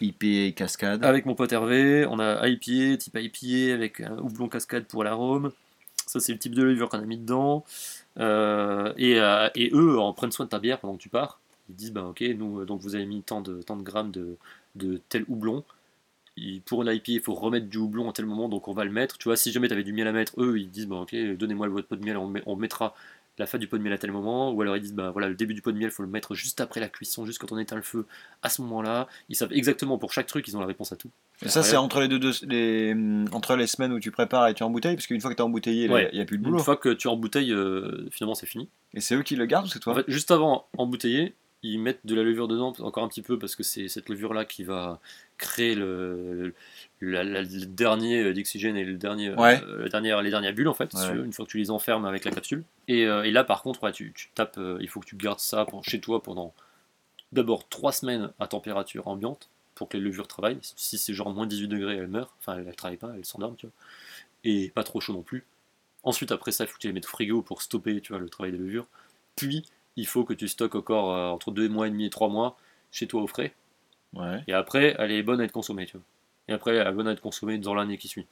[0.00, 1.04] IP cascade.
[1.04, 5.52] Avec mon pote Hervé, on a IPA, type IPA avec un houblon cascade pour l'arôme.
[6.06, 7.64] Ça, c'est le type de levure qu'on a mis dedans.
[8.18, 11.40] Euh, et, euh, et eux, en prennent soin de ta bière pendant que tu pars.
[11.68, 14.10] Ils disent, ben ok, nous, euh, donc vous avez mis tant de, tant de grammes
[14.10, 14.36] de,
[14.76, 15.64] de tel houblon.
[16.36, 18.90] Et pour IPA, il faut remettre du houblon à tel moment, donc on va le
[18.90, 19.18] mettre.
[19.18, 21.14] Tu vois, si jamais tu avais du miel à mettre, eux, ils disent, ben ok,
[21.36, 22.94] donnez-moi votre pot de miel, on, on mettra
[23.38, 24.52] la fin du pot de miel à tel moment.
[24.52, 26.08] Ou alors ils disent, ben voilà, le début du pot de miel, il faut le
[26.08, 28.06] mettre juste après la cuisson, juste quand on éteint le feu,
[28.42, 29.08] à ce moment-là.
[29.28, 31.10] Ils savent exactement pour chaque truc, ils ont la réponse à tout.
[31.44, 34.46] Et ça c'est entre les deux, deux- les, hum, entre les semaines où tu prépares
[34.48, 36.10] et tu embouteilles, parce qu'une fois que t'as embouteillé, il Ouais.
[36.12, 36.62] n'y a plus de Une boulot.
[36.62, 38.68] fois que tu embouteilles, euh, finalement c'est fini.
[38.94, 39.92] Et c'est eux qui le gardent ou c'est toi?
[39.92, 43.38] En fait, juste avant embouteiller, ils mettent de la levure dedans, encore un petit peu,
[43.38, 45.00] parce que c'est cette levure-là qui va
[45.38, 46.52] créer le,
[47.00, 49.60] la- la- le dernier d'oxygène et le dernier, Ouais.
[49.64, 51.12] euh, le dernier- les dernières bulles, en fait, Ouais.
[51.14, 52.64] veux, une fois que tu les enfermes avec la capsule.
[52.86, 55.16] Et, euh, et là, par contre, ouais, tu, tu tapes, euh, il faut que tu
[55.16, 56.54] gardes ça pour- chez toi pendant
[57.32, 60.58] d'abord 3 semaines à température ambiante pour que les levures travaillent.
[60.62, 62.34] Si c'est genre moins 18 degrés, elles meurent.
[62.40, 63.74] Enfin, elles ne travaillent pas, elles s'endorment, tu vois.
[64.44, 65.44] Et pas trop chaud non plus.
[66.04, 68.20] Ensuite, après ça, il faut que tu les mettes au frigo pour stopper tu vois,
[68.20, 68.86] le travail des levures.
[69.36, 69.64] Puis,
[69.96, 72.56] il faut que tu stockes encore euh, entre 2 mois et demi et 3 mois
[72.90, 73.54] chez toi au frais.
[74.14, 74.42] Ouais.
[74.46, 75.86] Et après, elle est bonne à être consommée.
[75.86, 76.04] Tu vois.
[76.48, 78.26] Et après, elle est bonne à être consommée dans l'année qui suit.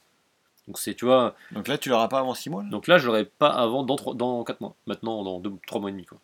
[0.67, 2.69] Donc, c'est, tu vois, Donc là, tu l'auras pas avant 6 mois là?
[2.69, 4.75] donc là, je l'aurai pas avant dans, 3, dans 4 mois.
[4.87, 6.05] Maintenant, dans 3 mois et demi.
[6.05, 6.19] Quoi.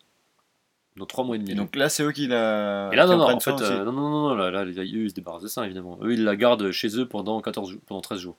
[0.96, 1.52] Dans 3 mois et demi.
[1.52, 2.88] Et donc là, c'est eux qui la.
[2.92, 5.10] Et là, non, non, en fait, euh, non, non, non, non, là, là, eux, ils
[5.10, 5.98] se débarrassent de ça, évidemment.
[6.02, 8.36] Eux, ils la gardent chez eux pendant, 14 jours, pendant 13 jours.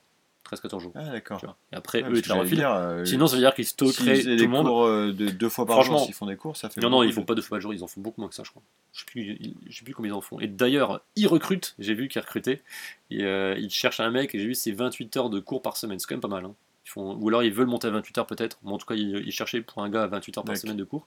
[0.52, 0.92] 13-14 jours.
[0.96, 1.42] Ah, d'accord.
[1.72, 2.64] Et après, Ouais, eux, ils te la refilent.
[2.64, 4.66] euh, Sinon, ça veut dire qu'ils stockeraient faisaient tout le monde.
[4.68, 6.82] cours euh, de deux fois par jour, s'ils font des cours, ça fait.
[6.82, 8.36] Non, non, ils font pas deux fois par jour, ils en font beaucoup moins que
[8.36, 8.62] ça, je crois.
[8.94, 9.38] Je sais plus,
[9.70, 10.40] je sais plus combien ils en font.
[10.40, 12.62] Et d'ailleurs, ils recrutent, j'ai vu qu'ils recrutaient.
[13.10, 15.78] Et, euh, ils cherchent un mec, et j'ai vu c'est 28 heures de cours par
[15.78, 16.46] semaine, c'est quand même pas mal.
[16.46, 16.54] hein.
[16.86, 18.96] Ils font, ou alors ils veulent monter à 28 heures peut-être, mais en tout cas,
[18.96, 21.06] ils, ils cherchaient pour un gars à 28 heures par semaine de cours.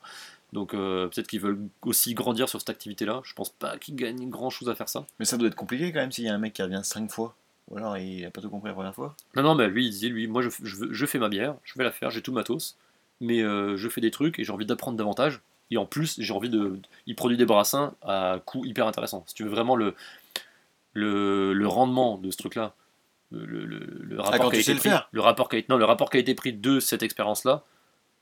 [0.53, 3.23] Donc euh, peut-être qu'ils veulent aussi grandir sur cette activité-là.
[3.25, 5.05] Je pense pas qu'ils gagnent grand chose à faire ça.
[5.19, 7.11] Mais ça doit être compliqué quand même s'il y a un mec qui revient 5
[7.11, 7.35] fois.
[7.71, 9.17] Ou alors il a pas tout compris la première fois.
[9.37, 11.85] Non, non, mais lui, il disait, lui, moi, je, je, fais ma bière, je vais
[11.85, 12.77] la faire, j'ai tout le matos,
[13.21, 15.41] mais euh, je fais des trucs et j'ai envie d'apprendre davantage.
[15.71, 16.79] Et en plus, j'ai envie de.
[17.07, 19.25] Il produit des brassins à coût hyper intéressant.
[19.27, 19.95] Si tu veux vraiment le,
[20.93, 22.75] le, le rendement de ce truc-là,
[23.31, 27.63] le, rapport qualité-prix, le rapport qualité, non, le rapport qualité-prix de cette expérience-là,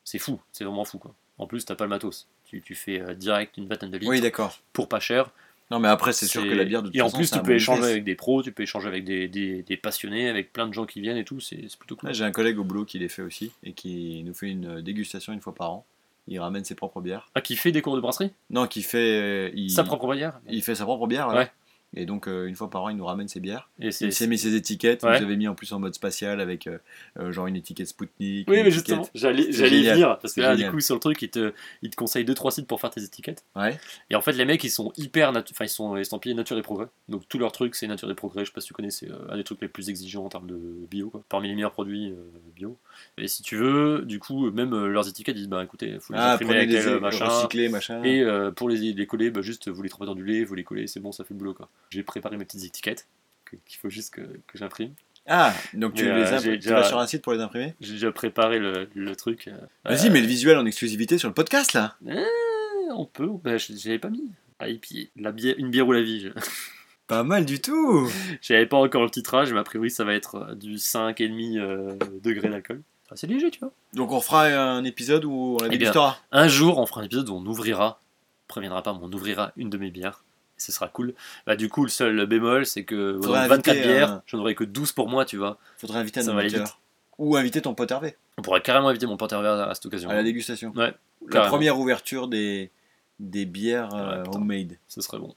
[0.05, 1.14] c'est fou, c'est vraiment fou, quoi.
[1.38, 2.28] En plus, t'as pas le matos.
[2.44, 4.20] Tu, tu fais euh, direct une vingtaine de litres Oui,
[4.72, 5.31] pour pas cher.
[5.72, 7.40] Non, mais après, c'est sûr que la bière de toute Et en façon, plus, tu
[7.40, 10.68] peux échanger avec des pros, tu peux échanger avec des, des, des passionnés, avec plein
[10.68, 12.12] de gens qui viennent et tout, c'est plutôt cool.
[12.12, 15.32] J'ai un collègue au boulot qui les fait aussi et qui nous fait une dégustation
[15.32, 15.87] une fois par an.
[16.28, 17.30] Il ramène ses propres bières.
[17.35, 18.30] Ah, qui fait des cours de brasserie?
[18.50, 18.98] Non, qui fait.
[18.98, 20.40] euh, il, Sa propre bière?
[20.50, 21.28] il fait sa propre bière.
[21.28, 21.35] ouais.
[21.37, 21.50] Ouais.
[21.94, 23.68] Et donc, euh, une fois par an, il nous ramène ses bières.
[23.78, 23.88] Et.
[23.88, 25.02] Il s'est mis ses étiquettes.
[25.02, 25.18] Ouais.
[25.18, 26.78] Vous avez mis en plus en mode spatial avec euh,
[27.18, 28.48] euh, genre une étiquette Spoutnik.
[28.48, 30.18] Oui, mais justement, j'allais y venir.
[30.20, 31.52] Parce que là, du coup, sur le truc, ils te,
[31.83, 33.44] ils te conseillent 2-3 sites pour faire tes étiquettes.
[33.57, 33.78] Ouais.
[34.11, 35.31] Et en fait, les mecs, ils sont hyper.
[35.31, 36.87] Enfin, ils sont estampillés nature et progrès.
[37.09, 38.44] Donc, tout leur truc, c'est nature et progrès.
[38.44, 40.46] Je sais pas si tu connais, c'est un des trucs les plus exigeants en termes
[40.46, 40.59] de
[40.90, 41.22] bio, quoi.
[41.28, 42.14] Parmi les meilleurs produits
[42.57, 42.78] bio.
[43.18, 46.18] Et si tu veux, du coup, même leurs étiquettes, ils disent bah écoutez, faut les
[46.18, 47.48] Ah, imprimer avec tel é- machin.
[47.70, 48.02] machin.
[48.02, 48.24] Et
[48.57, 50.87] pour les, les coller, bah, juste vous les trempez dans du lait, vous les collez,
[50.87, 51.68] c'est bon, ça fait le boulot quoi.
[51.90, 53.06] J'ai préparé mes petites étiquettes
[53.44, 54.94] que- qu'il faut juste que, que j'imprime.
[55.26, 57.74] Ah, donc tu, Mais, les euh, j'ai tu vas sur un site pour les imprimer?
[57.80, 59.46] J'ai déjà préparé le, le truc.
[59.48, 61.96] euh, Vas-y, euh, mets le visuel en exclusivité sur le podcast là.
[62.08, 62.24] euh,
[62.96, 64.30] on peut, bah, je j'avais pas mis.
[64.58, 66.20] Ah, et puis, la bière, une bière ou la vie.
[66.20, 66.28] je-
[67.06, 68.08] Pas mal du tout.
[68.40, 71.94] J'avais pas encore le titrage, mais a priori ça va être euh, du 5,5 euh,
[72.22, 72.82] degré d'alcool.
[73.06, 73.72] Enfin, c'est léger, tu vois.
[73.92, 76.18] Donc on fera un épisode où on la Eh dégustera?
[76.32, 79.52] Un jour, on fera un épisode où on ouvrira, on préviendra pas, mais on ouvrira
[79.56, 80.24] une de mes bières.
[80.62, 81.14] Ce sera cool.
[81.46, 84.38] Bah, du coup, le seul bémol, c'est que Faudrait dans 24 inviter bières, un- j'en
[84.38, 85.59] aurai que 12 pour moi, tu vois.
[85.77, 86.62] Faudrait inviter un vite.
[87.18, 89.87] Ou inviter ton pote Hervé On pourrait carrément inviter mon pote Hervé à à cette
[89.87, 90.09] occasion.
[90.11, 90.72] à la dégustation.
[90.75, 90.94] Ouais,
[91.29, 92.70] La première ouverture des,
[93.20, 94.79] des bières euh, Ouais, homemade.
[94.88, 95.35] Ce serait bon.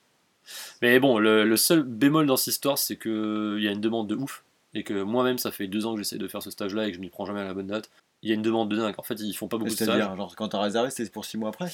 [0.82, 4.08] Mais bon, le, le seul bémol dans cette histoire, c'est qu'il y a une demande
[4.08, 4.44] de ouf.
[4.74, 6.98] Et que moi-même, ça fait deux ans que j'essaie de faire ce stage-là et que
[6.98, 7.90] je m'y prends jamais à la bonne date.
[8.24, 8.94] Il y a une demande de dingue.
[8.98, 9.88] En fait, ils font pas beaucoup de stages.
[9.88, 11.70] C'est-à-dire, genre quand t'as réservé, c'était pour 6 mois après?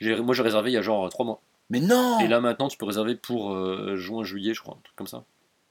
[0.00, 1.40] Moi, j'ai réservé il y a genre 3 mois.
[1.70, 4.82] Mais non Et là, maintenant, tu peux réserver pour euh, juin, juillet, je crois, un
[4.82, 5.24] truc comme ça.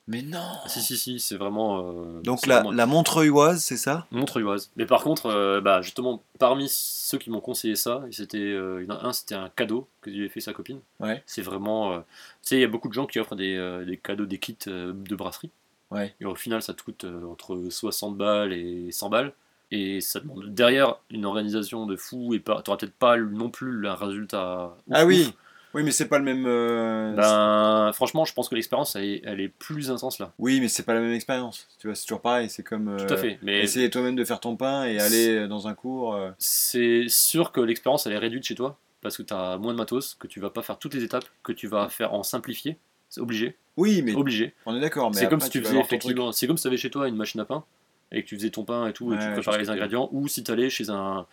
[0.08, 1.80] Mais non Ah, si, si, si, c'est vraiment.
[1.80, 4.06] euh, Donc la, vraiment- la Montreuilloise, c'est ça?
[4.12, 4.70] Montreuilloise.
[4.76, 8.90] Mais par contre, euh, bah, justement, parmi ceux qui m'ont conseillé ça, c'était, euh, il
[8.90, 10.82] y en a un, c'était un cadeau que lui avait fait sa copine.
[11.00, 11.24] Ouais.
[11.26, 11.94] C'est vraiment.
[11.94, 12.04] euh, tu
[12.50, 14.58] sais, il y a beaucoup de gens qui offrent des, euh, des cadeaux, des kits
[14.68, 15.52] euh, de brasserie.
[15.90, 16.14] Ouais.
[16.20, 19.32] Et au final, ça te coûte euh, entre 60 balles et 100 balles.
[19.72, 23.72] Et ça demande derrière une organisation de fou et pas, t'auras peut-être pas non plus
[23.72, 24.76] le résultat.
[24.88, 25.34] ouf, Ah oui ouf.
[25.74, 26.46] Oui, mais c'est pas le même.
[26.46, 30.32] euh, Ben, franchement, je pense que l'expérience, elle, est- elle est plus intense là.
[30.38, 31.68] Oui, mais c'est pas la même expérience.
[31.80, 32.50] Tu vois, c'est toujours pareil.
[32.50, 32.90] C'est comme.
[32.90, 33.40] euh, Tout à fait.
[33.42, 36.14] Mais Essayer toi-même de faire ton pain et aller dans un cours.
[36.16, 39.74] euh, c'est sûr que l'expérience elle est réduite chez toi parce que tu as moins
[39.74, 42.24] de matos, que tu vas pas faire toutes les étapes, que tu vas faire en
[42.24, 42.78] simplifié.
[43.10, 43.58] C'est obligé.
[43.76, 44.54] Oui, mais Obligé.
[44.66, 45.10] on est d'accord.
[45.12, 46.32] mais C'est comme si tu faisais effectivement.
[46.32, 47.64] C'est comme si tu avais chez toi une machine à pain
[48.12, 50.44] et que tu faisais ton pain et tout et tu préparais les ingrédients ou si
[50.44, 51.26] tu allais chez un,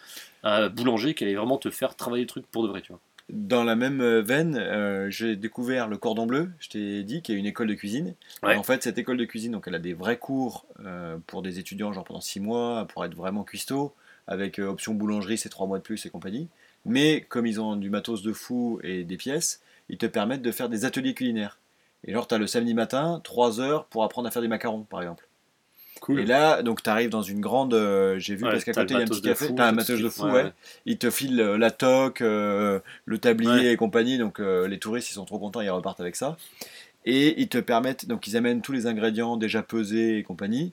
[0.42, 3.00] un boulanger qui allait vraiment te faire travailler le truc pour de vrai, tu vois.
[3.32, 6.50] Dans la même euh, veine, euh, j'ai découvert le Cordon Bleu.
[6.58, 8.14] Je t'ai dit qu'il y a une école de cuisine.
[8.42, 8.54] Ouais.
[8.54, 11.42] Et en fait, cette école de cuisine, donc elle a des vrais cours euh, pour
[11.42, 13.94] des étudiants, genre pendant 6 mois, pour être vraiment cuistot,
[14.26, 16.48] avec euh, option boulangerie, c'est 3 mois de plus et compagnie.
[16.84, 20.52] Mais comme ils ont du matos de fou et des pièces, ils te permettent de
[20.52, 21.58] faire des ateliers culinaires.
[22.04, 24.82] Et genre, tu as le samedi matin, 3 heures pour apprendre à faire des macarons,
[24.82, 25.28] par exemple.
[26.08, 27.74] Et là, donc, tu arrives dans une grande.
[27.74, 29.54] euh, J'ai vu Ouais, parce qu'à côté, il y a un petit café.
[29.54, 30.52] T'as un matos de fou, Ouais, ouais.
[30.86, 33.72] Ils te filent euh, la toque, euh, le tablier Ouais.
[33.72, 34.18] et compagnie.
[34.18, 36.36] Donc, euh, les touristes, ils sont trop contents, ils repartent avec ça.
[37.06, 38.06] Et ils te permettent.
[38.06, 40.72] Donc, ils amènent tous les ingrédients déjà pesés et compagnie.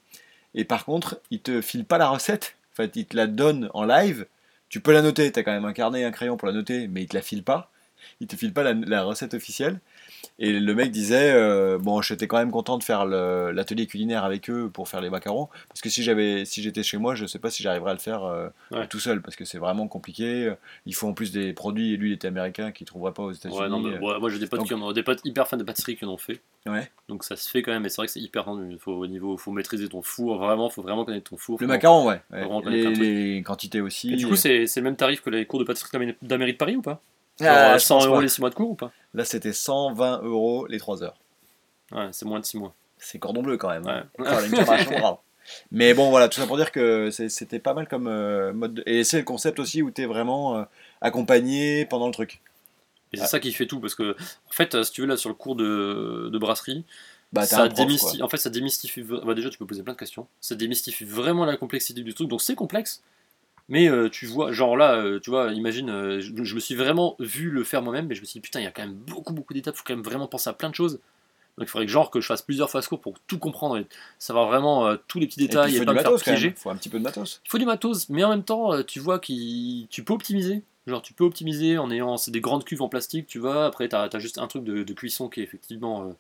[0.56, 2.56] Et par contre, ils te filent pas la recette.
[2.74, 4.26] En fait, ils te la donnent en live.
[4.70, 5.32] Tu peux la noter.
[5.32, 7.16] Tu as quand même un carnet et un crayon pour la noter, mais ils te
[7.16, 7.72] la filent pas.
[8.22, 9.80] il te file pas la, la recette officielle.
[10.40, 14.50] Et le mec disait euh, bon, j'étais quand même content de faire l'atelier culinaire avec
[14.50, 17.40] eux pour faire les macarons, parce que si j'avais, si j'étais chez moi, je sais
[17.40, 18.88] pas si j'arriverais à le faire euh, Ouais.
[18.88, 20.54] tout seul, parce que c'est vraiment compliqué.
[20.86, 23.32] Il faut en plus des produits, et lui il était américain, qu'il trouverait pas aux
[23.32, 23.60] États-Unis.
[23.60, 25.64] Ouais, non, mais, ouais, moi j'ai des potes, qui ont- des potes hyper fans de
[25.64, 26.42] pâtisserie qui en ont fait.
[27.08, 28.68] Donc ça se fait quand même, mais c'est vrai que c'est hyper tendu.
[28.70, 31.58] Il faut, au niveau, faut maîtriser ton four, vraiment, faut vraiment connaître ton four.
[31.62, 32.22] Le macaron, ouais.
[32.66, 34.14] Les, les quantités aussi.
[34.14, 36.58] Et du coup, c'est c'est le même tarif que les cours de pâtisserie d'Amérique de
[36.58, 37.02] Paris ou pas?
[37.42, 38.92] Ah, euh, 100 euros les 6 mois de cours ou pas?
[39.14, 41.18] Là, c'était 120 euros les 3 heures.
[41.92, 42.74] Ouais, c'est moins de 6 mois.
[42.98, 43.88] C'est cordon bleu quand même.
[43.88, 44.06] hein.
[44.18, 44.28] Ouais.
[44.28, 45.18] Enfin.
[45.72, 48.74] Mais bon, voilà, tout ça pour dire que c'était pas mal comme euh, mode.
[48.76, 50.64] de- Et c'est le concept aussi où tu es vraiment euh,
[51.00, 52.42] accompagné pendant le truc.
[53.14, 54.12] Et c'est ça qui fait tout, parce que,
[54.50, 56.84] en fait, si tu veux, là, sur le cours de, de brasserie,
[57.32, 59.02] Bah, ça prof, démystifie, en fait, ça démystifie.
[59.02, 60.28] Bah, déjà, tu peux poser plein de questions.
[60.42, 62.28] Ça démystifie vraiment la complexité du truc.
[62.28, 63.02] Donc, c'est complexe.
[63.70, 66.76] Mais euh, tu vois, genre là, euh, tu vois, imagine, euh, je, je me suis
[66.76, 68.84] vraiment vu le faire moi-même, mais je me suis dit, putain, il y a quand
[68.84, 71.00] même beaucoup, beaucoup d'étapes, il faut quand même vraiment penser à plein de choses.
[71.58, 73.88] Donc, il faudrait que, genre, que je fasse plusieurs ce cours pour tout comprendre et
[74.20, 76.24] savoir vraiment tous les petits Et puis, détails il et, faut pas du me matos
[76.24, 76.54] piéger.
[76.56, 77.42] faut un petit peu de matos.
[77.46, 80.62] Il faut du matos, mais en même temps, tu vois que tu peux optimiser.
[80.86, 82.16] Genre, tu peux optimiser en ayant.
[82.16, 83.66] C'est des grandes cuves en plastique, tu vois.
[83.66, 86.16] Après, tu as, juste un truc de, de cuisson qui est effectivement.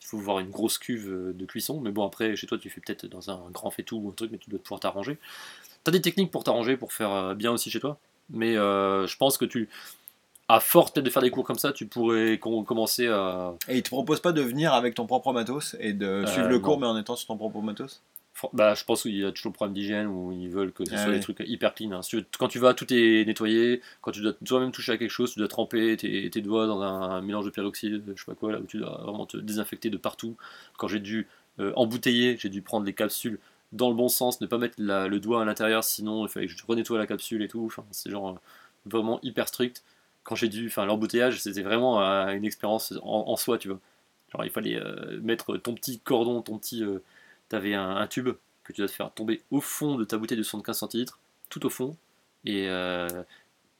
[0.00, 1.80] il faut voir une grosse cuve de cuisson.
[1.80, 4.32] Mais bon, après, chez toi, tu fais peut-être dans un grand faitout ou un truc,
[4.32, 5.16] mais tu dois pouvoir t'arranger.
[5.84, 7.98] Tu as des techniques pour t'arranger, pour faire euh, bien aussi chez toi.
[8.30, 9.68] Mais euh, je pense que tu.
[10.48, 13.54] À force peut-être de faire des cours comme ça, tu pourrais com- commencer à.
[13.68, 16.56] Et ils te proposent pas de venir avec ton propre matos et de suivre le
[16.56, 16.60] non.
[16.60, 18.02] cours mais en étant sur ton propre matos?
[18.52, 20.94] Bah, je pense qu'il y a toujours le problème d'hygiène où ils veulent que ce
[20.94, 21.18] Ah soit oui.
[21.18, 21.92] des trucs hyper clean.
[21.92, 22.00] hein.
[22.38, 23.82] Quand tu vas, tout est nettoyé.
[24.00, 26.80] Quand tu dois toi-même toucher à quelque chose, tu dois tremper tes, tes doigts dans
[26.80, 29.90] un, mélange de peroxyde, je sais pas quoi, là où tu dois vraiment te désinfecter
[29.90, 30.36] de partout.
[30.78, 31.28] Quand j'ai dû
[31.60, 33.38] euh, embouteiller, j'ai dû prendre les capsules
[33.72, 36.46] dans le bon sens, ne pas mettre la- le doigt à l'intérieur, sinon il fallait
[36.46, 37.64] que je renettoie la capsule et tout.
[37.66, 38.34] Enfin, c'est genre euh,
[38.86, 39.82] vraiment hyper strict.
[40.24, 43.80] Quand j'ai dû, enfin, l'embouteillage, c'était vraiment euh, une expérience en, en soi, tu vois.
[44.32, 46.82] Genre, il fallait euh, mettre ton petit cordon, ton petit.
[46.84, 46.98] euh,
[47.48, 48.30] T'avais un, un tube
[48.64, 51.18] que tu dois te faire tomber au fond de ta bouteille de 75 centilitres,
[51.50, 51.96] tout au fond,
[52.46, 52.66] et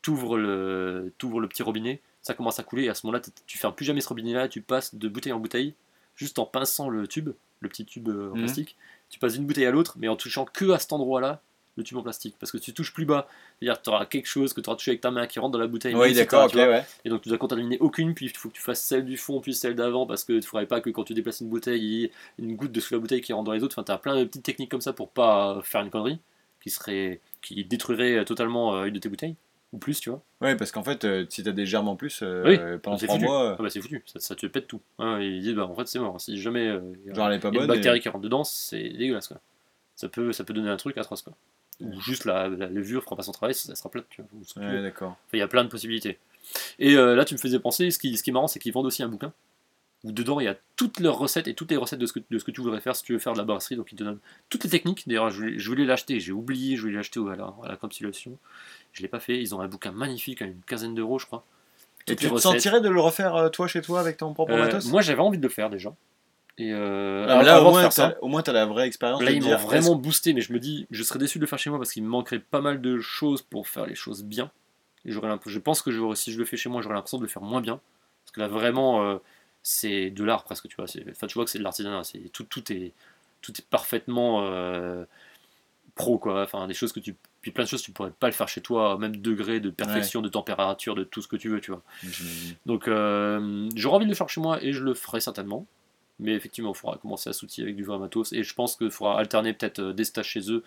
[0.03, 3.59] t'ouvres le, t'ouvres le petit robinet, ça commence à couler, et à ce moment-là, tu
[3.59, 5.75] fermes plus jamais ce robinet-là, tu passes de bouteille en bouteille,
[6.17, 8.39] juste en pinçant le tube, le petit tube en Mhm.
[8.39, 8.77] plastique,
[9.13, 11.43] tu passes d'une bouteille à l'autre, mais en touchant que à cet endroit-là,
[11.77, 13.29] le tube en plastique, parce que tu touches plus bas,
[13.61, 15.53] c'est-à-dire que tu auras quelque chose que tu auras touché avec ta main qui rentre
[15.53, 16.85] dans la bouteille, Oui, d'accord, ok, ouais.
[17.05, 19.41] Et donc tu dois contaminer aucune, puis il faut que tu fasses celle du fond,
[19.41, 21.81] puis celle d'avant, parce que tu ne faudrait pas que quand tu déplaces une bouteille,
[21.83, 23.75] il y ait une goutte de sous la bouteille qui rentre dans les autres.
[23.79, 26.19] Enfin, tu as plein de petites techniques comme ça pour pas faire une connerie
[26.63, 29.37] qui serait qui détruirait totalement euh, une de tes bouteilles,
[29.73, 30.23] ou plus, tu vois.
[30.41, 33.07] Ouais, parce qu'en fait, euh, si t'as des germes en plus, euh, Oui, pendant c'est
[33.07, 33.27] 3 foutu.
[33.27, 34.81] mois, Ah bah c'est foutu, ça, ça te pète tout.
[34.99, 36.81] Ouais, ils disent, bah en fait c'est mort, si jamais euh,
[37.15, 37.77] genre elle est pas il y a une bonne.
[37.77, 39.41] bactérie et- qui rentre dedans, c'est dégueulasse quoi.
[39.97, 41.33] Ça peut, ça peut donner un truc atroce quoi.
[41.81, 44.31] Ou juste la, la levure fera pas son travail, ça sera plate, tu vois.
[44.39, 44.77] ou ce que tu veux.
[44.77, 45.11] Ouais, d'accord.
[45.13, 46.19] Enfin, il y a plein de possibilités.
[46.79, 48.73] Et euh, là, tu me faisais penser, ce qui, ce qui est marrant, c'est qu'ils
[48.73, 49.33] vendent aussi un bouquin
[50.05, 52.21] où dedans il y a toutes leurs recettes et toutes les recettes de ce que,
[52.31, 53.77] de ce que tu voudrais faire si tu veux faire de la brasserie.
[53.77, 55.07] Donc ils te donnent toutes les techniques.
[55.07, 57.77] D'ailleurs, je voulais, je voulais l'acheter, j'ai oublié, je voulais l'acheter à la, à la
[57.77, 58.39] compilation.
[58.93, 59.41] Je l'ai pas fait.
[59.41, 61.45] Ils ont un bouquin magnifique à une quinzaine d'euros, je crois.
[62.09, 62.53] Et Toutes tu te recettes.
[62.53, 64.87] sentirais de le refaire euh, toi chez toi avec ton propre Euh, matos?
[64.91, 65.95] Moi, j'avais envie de le faire déjà.
[66.59, 69.41] Et euh, Ah, Là, au moins, ça, au moins, t'as la vraie expérience Là, ils
[69.43, 71.79] m'ont vraiment boosté, mais je me dis, je serais déçu de le faire chez moi
[71.79, 74.51] parce qu'il me manquerait pas mal de choses pour faire les choses bien.
[75.05, 77.43] Et je pense que si je le fais chez moi, j'aurais l'impression de le faire
[77.43, 77.81] moins bien.
[78.25, 79.17] Parce que là, vraiment, euh,
[79.63, 80.87] c'est de l'art presque, tu vois.
[81.11, 82.05] Enfin, tu vois que c'est de l'artisanat.
[82.05, 82.93] c'est- Tout, tout, est,
[83.41, 85.05] tout est parfaitement euh,
[85.95, 86.43] pro, quoi.
[86.43, 87.15] Enfin, des choses que tu.
[87.43, 90.21] Puis plein de choses, tu pourrais pas le faire chez toi, même degré de perfection,
[90.23, 91.83] de température, de tout ce que tu veux, tu vois.
[92.67, 95.67] Donc euh, j'aurais envie de le faire chez moi et je le ferai certainement.
[96.21, 98.33] Mais effectivement, il faudra commencer à s'outiller avec du vrai matos.
[98.33, 100.63] Et je pense qu'il faudra alterner peut-être euh, des stages chez eux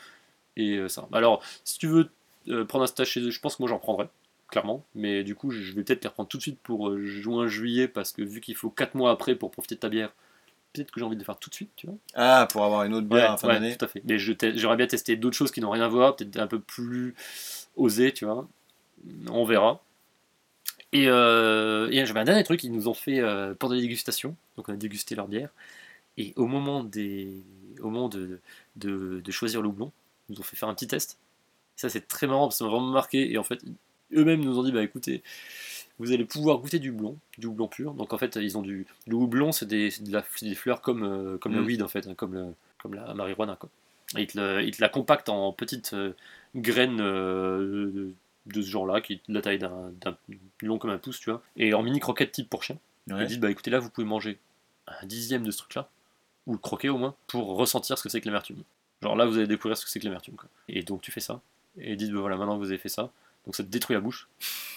[0.57, 1.07] et euh, ça.
[1.13, 2.09] Alors, si tu veux
[2.49, 4.09] euh, prendre un stage chez eux, je pense que moi j'en prendrai,
[4.49, 4.85] clairement.
[4.95, 7.87] Mais du coup, je vais peut-être les reprendre tout de suite pour euh, juin, juillet,
[7.87, 10.11] parce que vu qu'il faut 4 mois après pour profiter de ta bière,
[10.73, 11.95] peut-être que j'ai envie de le faire tout de suite, tu vois.
[12.13, 13.77] Ah, pour avoir une autre bière à la fin ouais, d'année.
[13.77, 14.01] tout à fait.
[14.05, 17.15] Mais j'aurais bien testé d'autres choses qui n'ont rien à voir, peut-être un peu plus
[17.75, 18.47] osées, tu vois.
[19.29, 19.81] On verra.
[20.91, 24.35] Et, euh, et j'avais un dernier truc, ils nous ont fait euh, pendant les dégustations,
[24.55, 25.49] donc on a dégusté leur bière,
[26.17, 27.43] et au moment, des,
[27.81, 28.39] au moment de,
[28.77, 29.91] de, de choisir le houblon,
[30.29, 31.17] ils nous ont fait faire un petit test.
[31.75, 33.59] Ça c'est très marrant parce que ça m'a vraiment marqué, et en fait,
[34.13, 35.23] eux-mêmes nous ont dit, bah écoutez,
[35.99, 37.93] vous allez pouvoir goûter du houblon, du houblon pur.
[37.93, 38.85] Donc en fait, ils ont du.
[39.07, 41.65] Le houblon, c'est des, de la- des fleurs comme, euh, comme la Mm.
[41.65, 42.45] weed en fait, hein, comme, le,
[42.81, 43.55] comme la marijuana.
[43.55, 43.69] Quoi.
[44.17, 46.11] Et ils, te le- ils te la compactent en petites euh,
[46.55, 48.13] graines euh, de,
[48.47, 50.17] de ce genre-là, qui est de la taille d'un d'un-
[50.61, 52.77] long comme un pouce, tu vois, et en mini croquettes type pour chien.
[53.09, 53.21] Ouais.
[53.21, 54.37] Ils disent bah écoutez là, vous pouvez manger
[54.87, 55.89] un dixième de ce truc-là,
[56.45, 58.61] ou le croquer au moins, pour ressentir ce que c'est que l'amertume.
[59.01, 60.35] Genre là, vous allez découvrir ce que c'est que l'amertume.
[60.35, 60.47] quoi.
[60.69, 61.41] Et donc tu fais ça,
[61.79, 63.11] et disent bah voilà, maintenant que vous avez fait ça,
[63.45, 64.27] Donc ça te détruit la bouche.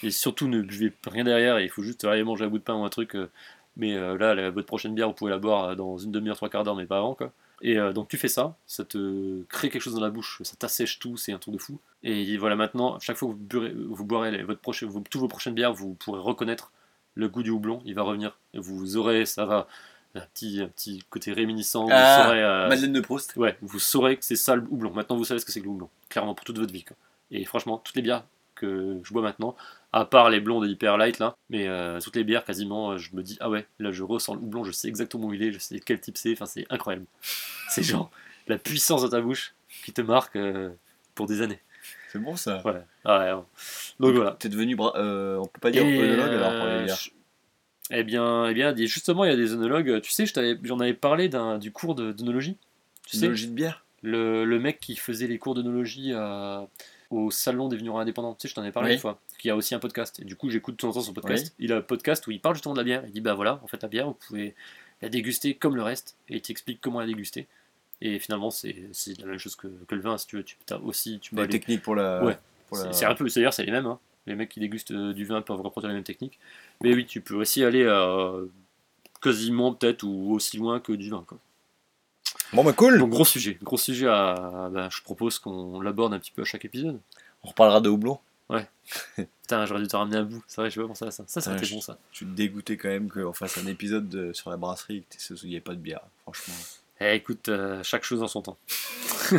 [0.02, 1.58] Et surtout, ne buvez rien derrière.
[1.60, 3.14] Il faut juste aller manger un bout de pain ou un truc.
[3.14, 3.30] euh,
[3.76, 6.36] mais euh, là, la- votre prochaine bière, vous pouvez la boire euh, dans une demi-heure,
[6.36, 7.14] trois quarts d'heure, mais pas avant.
[7.14, 7.32] Quoi.
[7.60, 11.00] Et donc tu fais ça, ça te crée quelque chose dans la bouche, ça t'assèche
[11.00, 11.80] tout, c'est un truc de fou.
[12.04, 15.26] Et voilà, maintenant, chaque fois que vous, burez- vous boirez les- votre vos, toutes vos
[15.26, 16.70] prochaines bières, vous pourrez reconnaître
[17.14, 18.38] le goût du houblon, il va revenir.
[18.54, 19.66] Et vous aurez, ça va,
[20.14, 21.84] un petit, un petit côté réminiscent.
[21.86, 23.34] Vous Ah, saurez, euh, Madeleine de Proust.
[23.36, 24.92] Ouais, vous saurez que c'est ça le houblon.
[24.92, 25.88] Maintenant, vous savez ce que c'est que le houblon.
[26.10, 26.84] Clairement, pour toute votre vie.
[26.84, 26.96] quoi.
[27.32, 28.22] Et franchement, toutes les bières
[28.58, 29.56] que je bois maintenant,
[29.92, 33.14] à part les blondes hyper light là, mais euh, toutes les bières quasiment, euh, je
[33.16, 35.52] me dis, ah ouais, là je ressens le houblon, je sais exactement où il est,
[35.52, 37.06] je sais quel type c'est, enfin c'est incroyable.
[37.70, 38.10] C'est genre
[38.46, 40.70] la puissance de ta bouche qui te marque euh,
[41.14, 41.60] pour des années.
[42.12, 42.60] C'est bon ça.
[43.04, 43.42] Ah ouais, ouais.
[44.00, 44.36] Donc voilà.
[44.38, 44.74] T'es devenu.
[44.76, 46.96] bra- euh, on peut pas dire œnologue alors pour les bières.
[46.96, 47.10] je-
[47.90, 50.00] Eh bien, eh bien, justement, il y a des œnologues.
[50.00, 52.56] Tu sais, je t'avais- j'en avais parlé du cours d'œnologie.
[53.06, 56.66] Tu sais, de bière le, le mec qui faisait les cours d'œnologie à-
[57.10, 58.94] au salon des vignerons indépendants, tu sais, je t'en ai parlé Oui.
[58.94, 60.20] une fois, qui a aussi un podcast.
[60.20, 61.54] Et du coup, j'écoute de temps en temps son podcast.
[61.58, 63.02] Il a un podcast où il parle justement de la bière.
[63.06, 64.54] Il dit bah voilà, en fait, la bière, vous pouvez
[65.00, 67.46] la déguster comme le reste, et il t'explique comment la déguster.
[68.00, 70.44] Et finalement, c'est c'est la même chose que, que le vin, si tu veux.
[70.44, 72.22] Tu as aussi, tu aller- techniques pour la.
[72.24, 72.36] Ouais.
[72.72, 73.86] c'est la- c'est un peu, c'est-à-dire, c'est les mêmes.
[73.86, 73.98] hein.
[74.26, 76.38] Les mecs qui dégustent euh, du vin peuvent reproduire les mêmes techniques.
[76.82, 77.86] Mais oui, tu peux aussi aller
[79.20, 81.24] quasiment peut-être ou aussi loin que du vin.
[81.26, 81.38] Quoi.
[82.52, 82.98] Bon bah cool.
[82.98, 86.44] Donc gros sujet, gros sujet à, bah, je propose qu'on l'aborde un petit peu à
[86.44, 86.98] chaque épisode.
[87.44, 88.18] On reparlera de houblon.
[89.42, 91.24] Putain, j'aurais dû te ramener un bout, c'est vrai, je sais pas pensé à ça.
[91.26, 91.98] Ça, ça aurait Ouais, été bon ça.
[92.12, 95.48] Je suis dégoûté quand même qu'on fasse un épisode de- sur la brasserie et qu'il
[95.50, 96.00] n'y ait pas de bière.
[96.22, 96.54] Franchement.
[97.00, 98.56] Eh, écoute, euh, chaque chose en son temps.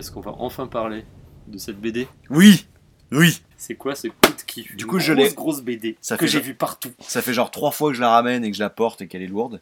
[0.00, 1.04] est-ce qu'on va enfin parler
[1.48, 2.66] de cette BD Oui.
[3.12, 3.40] Oui.
[3.56, 4.76] C'est quoi ce coup de kiff?
[4.76, 6.90] Du Une coup, je grosse, l'ai- grosse BD Ça que fait j'ai genre- vu partout.
[7.00, 9.06] Ça fait genre trois fois que je la ramène et que je la porte et
[9.08, 9.60] qu'elle est lourde.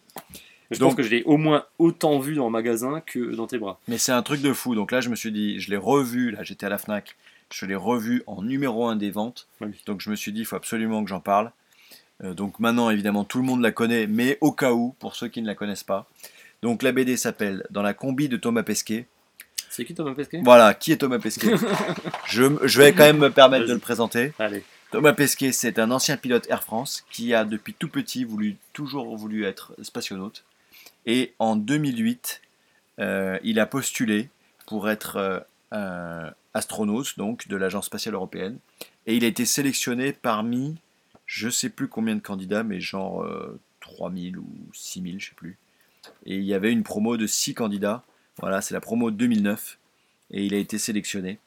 [0.70, 3.46] Je Donc- pense que je l'ai au moins autant vu dans le magasin que dans
[3.46, 3.80] tes bras.
[3.88, 4.74] Mais c'est un truc de fou.
[4.74, 6.30] Donc là, je me suis dit, je l'ai revu.
[6.30, 7.16] Là, j'étais à la Fnac.
[7.50, 9.48] Je l'ai revu en numéro 1 des ventes.
[9.62, 9.68] Oui.
[9.86, 11.50] Donc je me suis dit, il faut absolument que j'en parle.
[12.22, 15.28] Euh, donc maintenant, évidemment, tout le monde la connaît, mais au cas où, pour ceux
[15.28, 16.06] qui ne la connaissent pas.
[16.60, 19.06] Donc la BD s'appelle Dans la combi de Thomas Pesquet.
[19.70, 20.40] C'est qui Thomas Pesquet?
[20.42, 21.54] Voilà, qui est Thomas Pesquet?
[22.26, 24.32] Je, je vais quand même me permettre de le présenter.
[24.38, 24.64] Allez.
[24.90, 29.16] Thomas Pesquet, c'est un ancien pilote Air France qui a depuis tout petit voulu, toujours
[29.16, 30.44] voulu être spationaute.
[31.04, 32.40] Et en 2008,
[32.98, 34.28] euh, il a postulé
[34.66, 38.58] pour être euh, astronaute donc de l'Agence spatiale européenne.
[39.06, 40.76] Et il a été sélectionné parmi,
[41.26, 45.56] je sais plus combien de candidats, mais genre euh, 3000 ou 6000, je sais plus.
[46.24, 48.02] Et il y avait une promo de 6 candidats.
[48.40, 49.78] Voilà, c'est la promo 2009.
[50.30, 51.38] Et il a été sélectionné.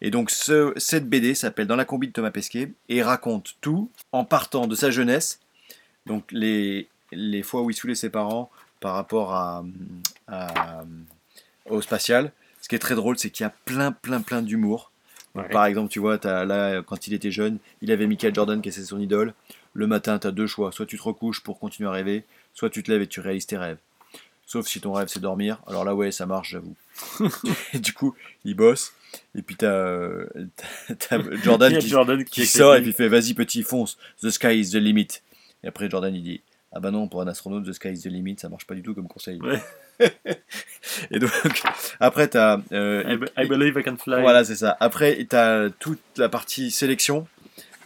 [0.00, 3.90] Et donc ce- cette BD s'appelle Dans la combi de Thomas Pesquet et raconte tout
[4.12, 5.40] en partant de sa jeunesse,
[6.06, 9.64] donc les, les fois où il saoulait ses parents par rapport à,
[10.28, 10.84] à-
[11.70, 12.32] au spatial.
[12.60, 14.90] Ce qui est très drôle, c'est qu'il y a plein, plein, plein d'humour.
[15.34, 15.48] Ouais.
[15.48, 18.68] Par exemple, tu vois, as, là, quand il était jeune, il avait Michael Jordan qui
[18.68, 19.32] était son idole.
[19.74, 20.72] Le matin, tu as deux choix.
[20.72, 22.24] Soit tu te recouches pour continuer à rêver,
[22.54, 23.78] soit tu te lèves et tu réalises tes rêves.
[24.50, 25.58] Sauf si ton rêve c'est dormir.
[25.66, 26.74] Alors là, ouais, ça marche, j'avoue.
[27.74, 28.14] et du coup,
[28.46, 28.94] il bosse.
[29.34, 30.26] Et puis t'as euh,
[31.44, 34.58] Jordan qui, Jordan qui écrit- sort et puis il fait vas-y petit fonce, the sky
[34.58, 35.08] is the limit.
[35.62, 36.40] Et après Jordan il dit
[36.72, 38.82] ah bah non pour un astronaute the sky is the limit ça marche pas du
[38.82, 39.38] tout comme conseil.
[39.40, 39.62] Ouais.
[41.10, 41.30] et donc
[42.00, 44.20] après t'as euh, I, be- I believe I can fly.
[44.20, 44.76] voilà c'est ça.
[44.80, 47.26] Après t'as toute la partie sélection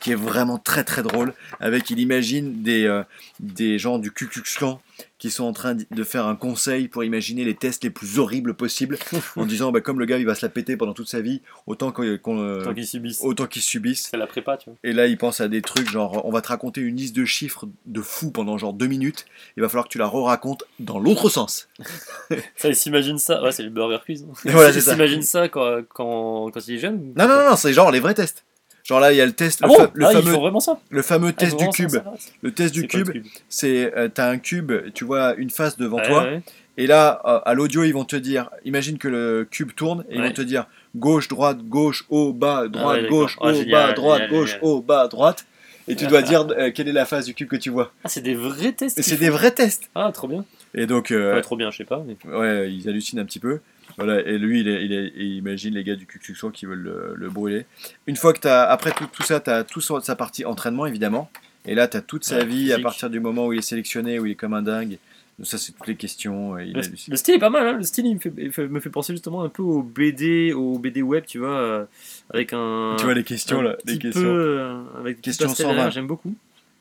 [0.01, 3.03] qui est vraiment très très drôle avec il imagine des euh,
[3.41, 4.81] des gens du Ku Klux Klan
[5.23, 8.55] qui sont en train de faire un conseil pour imaginer les tests les plus horribles
[8.55, 8.99] possibles
[9.37, 11.43] en disant bah, comme le gars il va se la péter pendant toute sa vie
[11.69, 13.21] autant qu'on qu'on, euh, subissent.
[13.23, 14.79] autant qu'il subisse C'est la prépa, tu vois.
[14.83, 17.25] et là, il pense à des trucs genre, on va te raconter une liste de
[17.25, 19.27] chiffres de fou pendant genre deux minutes.
[19.57, 21.69] Il va falloir que tu la re-racontes dans l'autre sens.
[22.57, 23.41] Ça, il s'imagine ça.
[23.45, 24.27] Ouais, c'est le Burger Quiz.
[24.29, 24.33] hein.
[24.51, 24.93] Voilà, il c'est ça.
[24.95, 28.15] s'imagine ça quand, quand, quand il est jeune non, non, non, c'est genre les vrais
[28.15, 28.45] tests.
[28.85, 30.33] Genre là, il y a le test, Ah le, bon fa- le Ah, ils fameux,
[30.37, 31.89] vraiment ça le fameux Ah, test du cube.
[31.91, 32.05] ça,
[32.43, 33.11] Le test du cube,
[33.49, 36.43] c'est, euh, t'as un cube, tu vois une face devant Ouais, toi, ouais.
[36.77, 40.17] et là, euh, à l'audio, ils vont te dire, imagine que le cube tourne, et
[40.17, 40.67] ils vont te dire
[40.97, 43.19] gauche, droite, gauche, haut, bas, droite, ouais, d'accord.
[43.21, 44.65] gauche, Ah, haut, génial, bas, droite, génial, gauche, génial.
[44.65, 45.47] haut, bas, droite.
[45.89, 47.93] Et tu dois dire euh, quelle est la face du cube que tu vois.
[48.05, 49.01] Ah, c'est des vrais tests.
[49.01, 49.91] C'est des vrais tests.
[49.95, 50.45] Ah, trop bien.
[50.75, 51.13] Et donc,
[51.43, 52.03] trop bien, je sais pas.
[52.05, 52.17] Mais...
[52.33, 53.61] Ouais, ils hallucinent un petit peu.
[53.97, 56.79] Voilà, et lui, il, est- il, est- il imagine les gars du Klan qui veulent
[56.83, 57.67] le, le brûler.
[58.07, 60.45] Une fois que tu as, après tout, tout ça, tu as tout son- sa partie
[60.45, 61.31] entraînement, évidemment.
[61.67, 63.63] Et là, tu as toute sa Ouais, vie à partir du moment où il est
[63.63, 64.99] sélectionné, où il est comme un dingue,
[65.39, 66.57] Donc ça, c'est toutes les questions.
[66.57, 67.73] euh, il Le, a lu- le style est pas mal, hein.
[67.79, 70.79] le style il me, fait, il me fait penser justement un peu au BD, au
[70.79, 71.85] BD web, tu vois, euh,
[72.31, 72.97] avec un.
[72.99, 74.23] Tu vois les questions là, les peu, questions.
[74.35, 75.91] euh, avec des Question pastels derrière, 120.
[75.95, 76.35] j'aime beaucoup.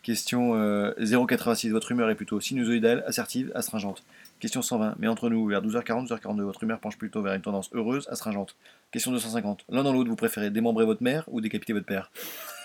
[0.03, 0.91] Question euh,
[1.27, 4.03] 086, votre humeur est plutôt sinusoïdale, assertive, astringente.
[4.41, 7.69] Question 120, mais entre nous, vers 12h40, 12h42, votre humeur penche plutôt vers une tendance
[7.73, 8.55] heureuse, astringente.
[8.89, 12.11] Question 250, l'un dans l'autre, vous préférez démembrer votre mère ou décapiter votre père?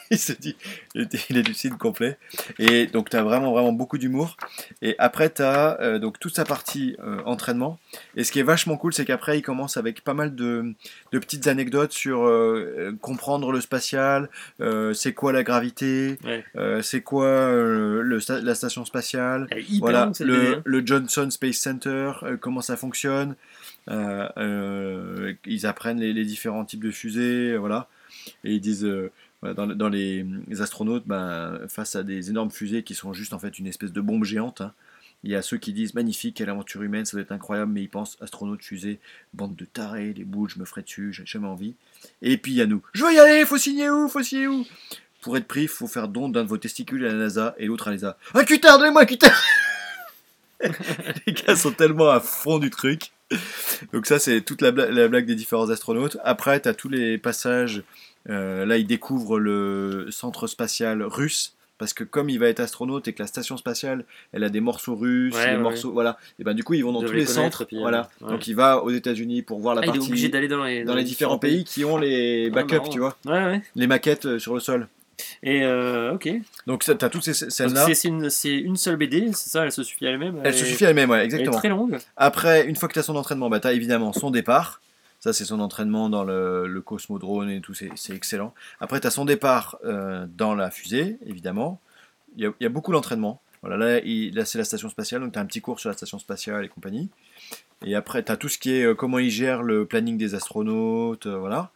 [0.11, 0.57] Il se dit,
[0.95, 1.03] il
[1.37, 2.17] est- lucide complet.
[2.59, 4.37] Et donc, tu as vraiment, vraiment beaucoup d'humour.
[4.83, 7.79] Et après, tu as donc toute sa partie euh, entraînement.
[8.17, 10.75] Et ce qui est vachement cool, c'est qu'après, il commence avec pas mal de,
[11.13, 14.29] de petites anecdotes sur euh, euh, comprendre le spatial,
[14.61, 16.45] euh, c'est quoi la gravité, Ouais.
[16.57, 19.49] euh, c'est quoi euh, le sta- la station spatiale,
[19.81, 20.63] voilà, le, hein.
[20.65, 23.35] le Johnson Space Center, euh, comment ça fonctionne.
[23.91, 27.89] euh, euh, ils apprennent les, les différents types de fusées, euh, voilà.
[28.45, 29.11] Et ils disent, euh,
[29.55, 30.25] dans, les,
[30.61, 34.01] astronautes, ben, face à des énormes fusées qui sont juste en fait une espèce de
[34.01, 34.73] bombe géante, hein,
[35.25, 37.83] il y a ceux qui disent magnifique, quelle aventure humaine, ça doit être incroyable, mais
[37.83, 39.01] ils pensent astronautes, fusée,
[39.35, 41.75] bande de tarés, les boules, je me ferai dessus, j'ai jamais envie.
[42.23, 44.47] Et puis il y a nous, je veux y aller, faut signer où, faut signer
[44.47, 44.65] où?
[45.23, 47.89] Pour être pris, faut faire don d'un de vos testicules à la NASA et l'autre
[47.89, 48.17] à l'ESA.
[48.35, 49.27] Un cutter, donnez-moi un cutter
[51.27, 53.11] Les gars sont tellement à fond du truc.
[53.93, 56.17] Donc ça, c'est toute la, bla- la blague des différents astronautes.
[56.23, 57.83] Après, tu as tous les passages.
[58.29, 61.57] Euh, là, ils découvrent le centre spatial russe.
[61.79, 64.61] Parce que comme il va être astronaute et que la station spatiale, elle a des
[64.61, 66.17] morceaux russes, Ouais, des ouais, morceaux, voilà.
[66.39, 68.09] Et ben du coup, ils vont dans tous les centres, puis, euh, voilà.
[68.23, 68.31] ouais.
[68.31, 70.65] Donc il va aux États-Unis pour voir la Ah, il est partie obligé d'aller dans
[70.65, 73.17] les, dans les différents pays qui ont les Ah, backups, tu vois,
[73.75, 74.89] les maquettes euh, sur le sol.
[75.43, 76.31] Et euh, ok.
[76.67, 77.87] Donc tu as toutes ces scènes-là.
[77.95, 80.41] C'est une, seule BD, c'est ça, elle se suffit à elle-même.
[80.45, 81.59] Elle se suffit à elle-même, ouais, Elle est exactement.
[81.59, 81.99] très longue.
[82.17, 84.81] Après, une fois que tu as son entraînement, bah, tu as évidemment son départ.
[85.33, 88.55] C'est son entraînement dans le, Cosmodrome et tout, c'est excellent.
[88.81, 91.81] Après, tu as son départ euh, dans la fusée, évidemment.
[92.37, 93.41] Il y a, beaucoup d'entraînement.
[93.63, 96.19] Voilà, là, c'est la station spatiale, donc tu as un petit cours sur la station
[96.19, 97.09] spatiale et compagnie.
[97.85, 100.35] Et après, tu as tout ce qui est euh, comment il gère le planning des
[100.35, 101.71] astronautes, euh, voilà.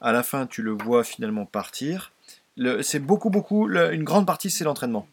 [0.00, 2.12] À la fin, tu le vois finalement partir.
[2.82, 5.08] C'est beaucoup, beaucoup, une grande partie, c'est l'entraînement.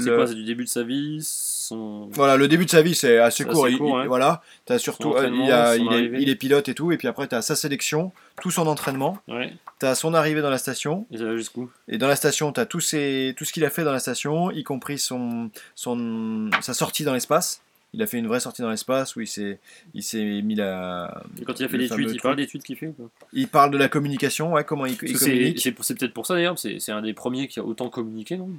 [0.00, 2.08] C'est Le- quoi C'est du début de sa vie son...
[2.12, 3.64] voilà, le début de sa vie, c'est assez court.
[3.66, 4.06] assez Il- court, il- ouais.
[4.06, 6.18] Voilà, t'as surtout, euh, il, a- est, arrivée.
[6.22, 9.52] il est pilote et tout, et puis après t'as sa sélection, tout son entraînement, Ouais.
[9.78, 11.70] t'as son arrivée dans la station, Et ça va jusqu'où?
[11.88, 14.50] Et dans la station t'as tout, ses, tout ce qu'il a fait dans la station,
[14.50, 17.60] y compris son, son, sa sortie dans l'espace.
[17.94, 19.58] Il a fait une vraie sortie dans l'espace où il s'est,
[19.94, 21.22] il s'est mis la.
[21.40, 23.04] Et quand il a fait tweets, il parle des tweets qu'il fait ou pas?
[23.32, 25.60] Il parle de la communication, ouais, comment il, communique.
[25.60, 28.50] c'est peut-être pour ça d'ailleurs, c'est c'est un des premiers qui a autant communiqué, non?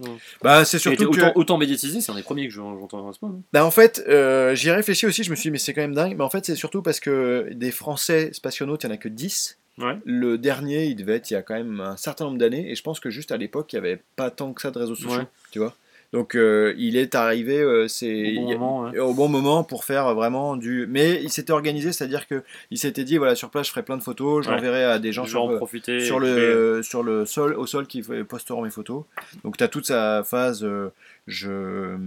[0.41, 1.19] Bah, c'est surtout que.
[1.19, 3.41] autant, autant médiatisé, c'est un des premiers que j'en- j'entends moment.
[3.53, 5.81] Bah en fait, euh, j'y ai réfléchi aussi, je me suis dit, mais c'est quand
[5.81, 6.15] même dingue.
[6.17, 9.09] Mais en fait, c'est surtout parce que des Français spationautes, il n'y en a que
[9.09, 9.57] 10.
[9.77, 9.97] Ouais.
[10.05, 12.71] Le dernier, il devait être il y a quand même un certain nombre d'années.
[12.71, 14.79] Et je pense que juste à l'époque, il n'y avait pas tant que ça de
[14.79, 15.19] réseaux sociaux.
[15.19, 15.27] Ouais.
[15.51, 15.75] Tu vois
[16.13, 18.99] Donc, euh, il est arrivé euh, c'est, Au bon moment, ouais.
[18.99, 20.85] au bon moment pour faire vraiment du.
[20.89, 23.97] Mais il s'était organisé, c'est-à-dire que il s'était dit voilà, sur place, je ferai plein
[23.97, 24.55] de photos, je Ouais.
[24.55, 25.99] l'enverrai à des gens sur, en profiter.
[25.99, 29.03] sur le, sur le sol, au sol qui posteront mes photos.
[29.43, 30.89] Donc tu as toute sa phase, euh,
[31.27, 31.97] je,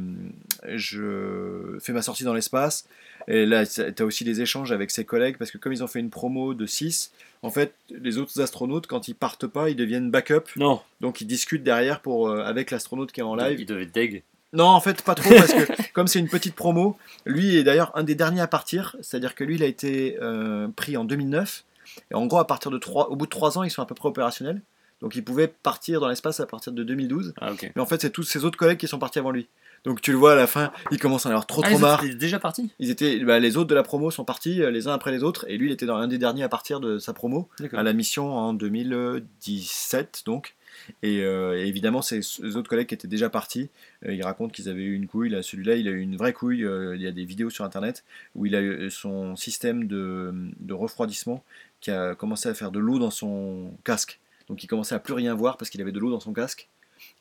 [0.75, 2.87] je fais ma sortie dans l'espace.
[3.27, 5.89] Et là, tu as aussi les échanges avec ses collègues, parce que comme ils ont
[5.89, 7.13] fait une promo de 6,
[7.43, 10.45] en fait, les autres astronautes, quand ils partent pas, ils deviennent backup.
[10.57, 13.61] Non, Donc ils discutent derrière pour, euh, avec l'astronaute qui est en live.
[13.61, 14.23] il devait être deg.
[14.53, 17.93] Non, en fait, pas trop, parce que comme c'est une petite promo, lui est d'ailleurs
[17.95, 18.97] un des derniers à partir.
[19.03, 21.65] C'est-à-dire que lui, il a été euh, pris en 2009.
[22.11, 23.87] Et en gros, à partir de 3, au bout de 3 ans, ils sont à
[23.87, 24.63] peu près opérationnels.
[25.01, 27.35] Donc il pouvait partir dans l'espace à partir de 2012.
[27.41, 27.53] Ah.
[27.63, 29.49] Mais en fait, c'est tous ses autres collègues qui sont partis avant lui.
[29.85, 31.79] Donc tu le vois à la fin, il commence à en avoir trop Ah, trop
[31.79, 31.95] marre.
[32.01, 34.71] autres étaient déjà parti Ils étaient, bah, les autres de la promo sont partis euh,
[34.71, 35.45] les uns après les autres.
[35.49, 37.93] Et lui, il était dans un des derniers à partir de sa promo à la
[37.93, 40.55] mission en 2017 donc.
[41.03, 43.69] Et, euh, et évidemment, ses ses autres collègues qui étaient déjà partis,
[44.07, 45.29] euh, ils racontent qu'ils avaient eu une couille.
[45.29, 46.65] Là, celui-là, il a eu une vraie couille.
[46.65, 48.05] euh, il y a des vidéos sur internet
[48.35, 51.43] où il a eu son système de, de refroidissement
[51.81, 54.19] qui a commencé à faire de l'eau dans son casque.
[54.49, 56.69] Donc il commençait à plus rien voir parce qu'il avait de l'eau dans son casque.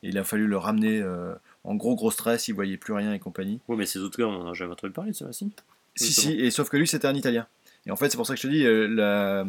[0.02, 3.12] Et il a fallu le ramener euh, en gros gros stress, il voyait plus rien
[3.12, 3.60] et compagnie.
[3.68, 5.50] Ouais, mais ces autres gars, on en a jamais entendu parler de ça, si.
[5.96, 7.46] Si, si, et sauf que lui, c'était un Italien.
[7.86, 9.44] Et en fait, c'est pour ça que je te dis, euh, la-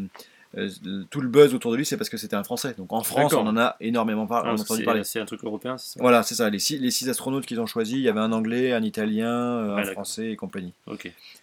[0.58, 0.68] euh,
[1.12, 2.74] tout le buzz autour de lui, c'est parce que c'était un Français.
[2.76, 5.04] Donc en France, on en a énormément par- Ah, on a entendu c'est- parler.
[5.04, 6.00] C'est un truc européen, c'est ça?
[6.02, 6.50] Voilà, c'est ça.
[6.50, 9.32] Les six, les six astronautes qu'ils ont choisis, il y avait un Anglais, un Italien,
[9.78, 9.84] un.
[9.92, 10.74] Français et compagnie.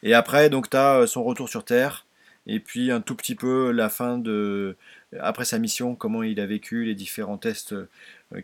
[0.02, 2.04] Et après, donc, tu as son retour sur Terre.
[2.48, 4.76] Et puis un tout petit peu la fin de.
[5.20, 7.74] Après sa mission, comment il a vécu les différents tests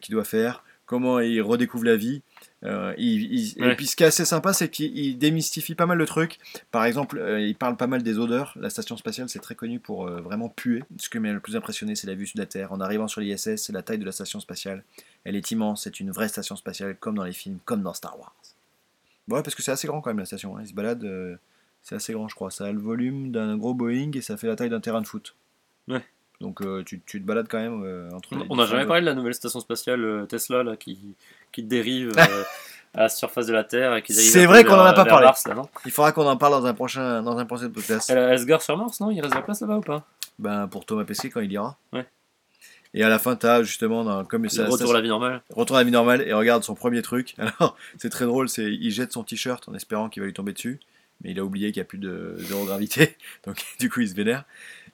[0.01, 2.23] qu'il doit faire, comment il redécouvre la vie.
[2.65, 5.87] Euh, il- il- Et puis ce qui est assez sympa, c'est qu'il il démystifie pas
[5.87, 6.39] mal de trucs.
[6.71, 8.53] Par exemple, euh, il parle pas mal des odeurs.
[8.61, 10.85] La station spatiale, c'est très connu pour euh, vraiment puer.
[10.99, 12.73] Ce qui m'a le plus impressionné, c'est la vue de la Terre.
[12.73, 14.85] En arrivant sur l'ISS, c'est la taille de la station spatiale.
[15.25, 18.19] Elle est immense, c'est une vraie station spatiale, comme dans les films, comme dans Star
[18.19, 18.35] Wars.
[19.29, 20.57] Ouais, parce que c'est assez grand quand même la station.
[20.57, 20.61] hein.
[20.63, 21.37] Il se balade, euh,
[21.83, 22.51] c'est assez grand, je crois.
[22.51, 25.07] Ça a le volume d'un gros Boeing et ça fait la taille d'un terrain de
[25.07, 25.35] foot.
[25.89, 26.05] Ouais.
[26.43, 28.29] Donc euh, tu, tu te balades quand même euh, entre.
[28.51, 30.99] On n'a jamais parlé de la nouvelle station spatiale euh, Tesla là, qui,
[31.53, 32.43] qui dérive euh,
[32.95, 35.05] à la surface de la Terre et qui dérive C'est vrai qu'on en a pas
[35.05, 35.27] parlé.
[35.27, 35.69] Mars, là, non?
[35.87, 38.11] Il faudra qu'on en parle dans un prochain, dans un prochain podcast.
[38.11, 39.11] elle, elle se gare sur Mars, non?
[39.13, 40.05] Il reste de la place là-bas ou pas?
[40.41, 41.79] Ben, pour Thomas Pesquet quand il ira.
[41.93, 42.07] Ouais.
[42.95, 45.43] Et à la fin, t'as justement, dans, comme ça, Retour à la vie normale.
[45.51, 47.35] retourne à la vie normale et regarde son premier truc.
[47.39, 50.53] Alors, c'est très drôle, c'est il jette son t-shirt en espérant qu'il va lui tomber
[50.53, 50.81] dessus,
[51.23, 53.17] mais il a oublié qu'il n'y a plus de zéro gravité,
[53.47, 54.45] donc du coup il se vénère.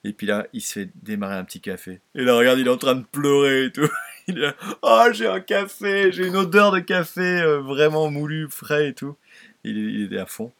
[0.05, 2.01] Et puis là, il se fait démarrer un petit café.
[2.15, 3.89] Et là, regarde, il est en train de pleurer et tout.
[4.31, 8.47] Il est là, oh, j'ai un café, j'ai une odeur de café euh, vraiment moulu,
[8.51, 9.17] frais et tout.
[9.65, 10.53] Il est, il est à fond.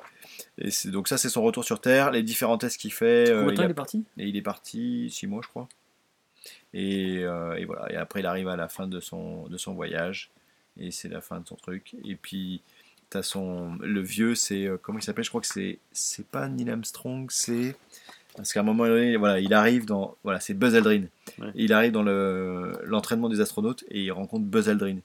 [0.57, 3.29] Et c'est- donc ça, c'est son retour sur Terre, les différents tests qu'il fait.
[3.29, 4.05] euh, Combien de temps il a- il est parti?
[4.17, 5.69] et il est parti six mois, je crois.
[6.75, 7.93] Et, euh, et voilà.
[7.93, 10.31] Et après, il arrive à la fin de son, de son voyage.
[10.79, 11.95] Et c'est la fin de son truc.
[12.05, 12.63] Et puis,
[13.11, 13.77] t'as son.
[13.83, 14.67] Le vieux, c'est.
[14.67, 15.25] euh, comment il s'appelle?
[15.25, 15.79] Je crois que c'est.
[15.93, 17.77] C'est pas Neil Armstrong, c'est.
[18.39, 20.17] Parce qu'à un moment donné, voilà, il arrive dans.
[20.25, 21.03] Voilà, c'est Buzz Aldrin.
[21.39, 21.51] Ouais.
[21.57, 24.99] Il arrive dans le- l'entraînement des astronautes et il rencontre Buzz Aldrin,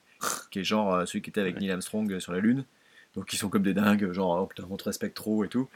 [0.52, 1.62] qui est genre euh, celui qui était avec Ouais.
[1.62, 2.64] Neil Armstrong euh, sur la Lune.
[3.16, 5.68] Donc ils sont comme des dingues, genre oh, putain, on te respecte trop et tout.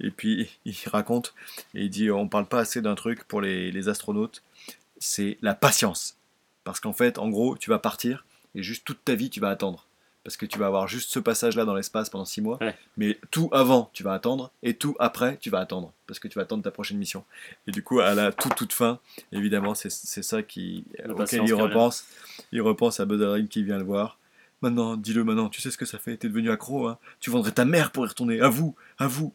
[0.00, 1.34] Et puis il raconte
[1.74, 4.42] et il dit on parle pas assez d'un truc pour les, les astronautes,
[4.98, 6.16] c'est la patience.
[6.64, 9.50] Parce qu'en fait, en gros, tu vas partir et juste toute ta vie tu vas
[9.50, 9.86] attendre.
[10.24, 12.58] Parce que tu vas avoir juste ce passage-là dans l'espace pendant six mois.
[12.60, 12.76] Ouais.
[12.96, 14.52] Mais tout avant, tu vas attendre.
[14.62, 15.92] Et tout après, tu vas attendre.
[16.06, 17.24] Parce que tu vas attendre ta prochaine mission.
[17.66, 19.00] Et du coup, à la toute, toute fin,
[19.32, 22.06] évidemment, c'est ça qui, auquel il repense.
[22.52, 24.18] Il repense à Buzz Aldrin qui vient le voir.
[24.60, 27.50] Maintenant, dis-le maintenant, tu sais ce que ça fait, t'es devenu accro, hein tu vendrais
[27.50, 29.34] ta mère pour y retourner, à vous, à vous.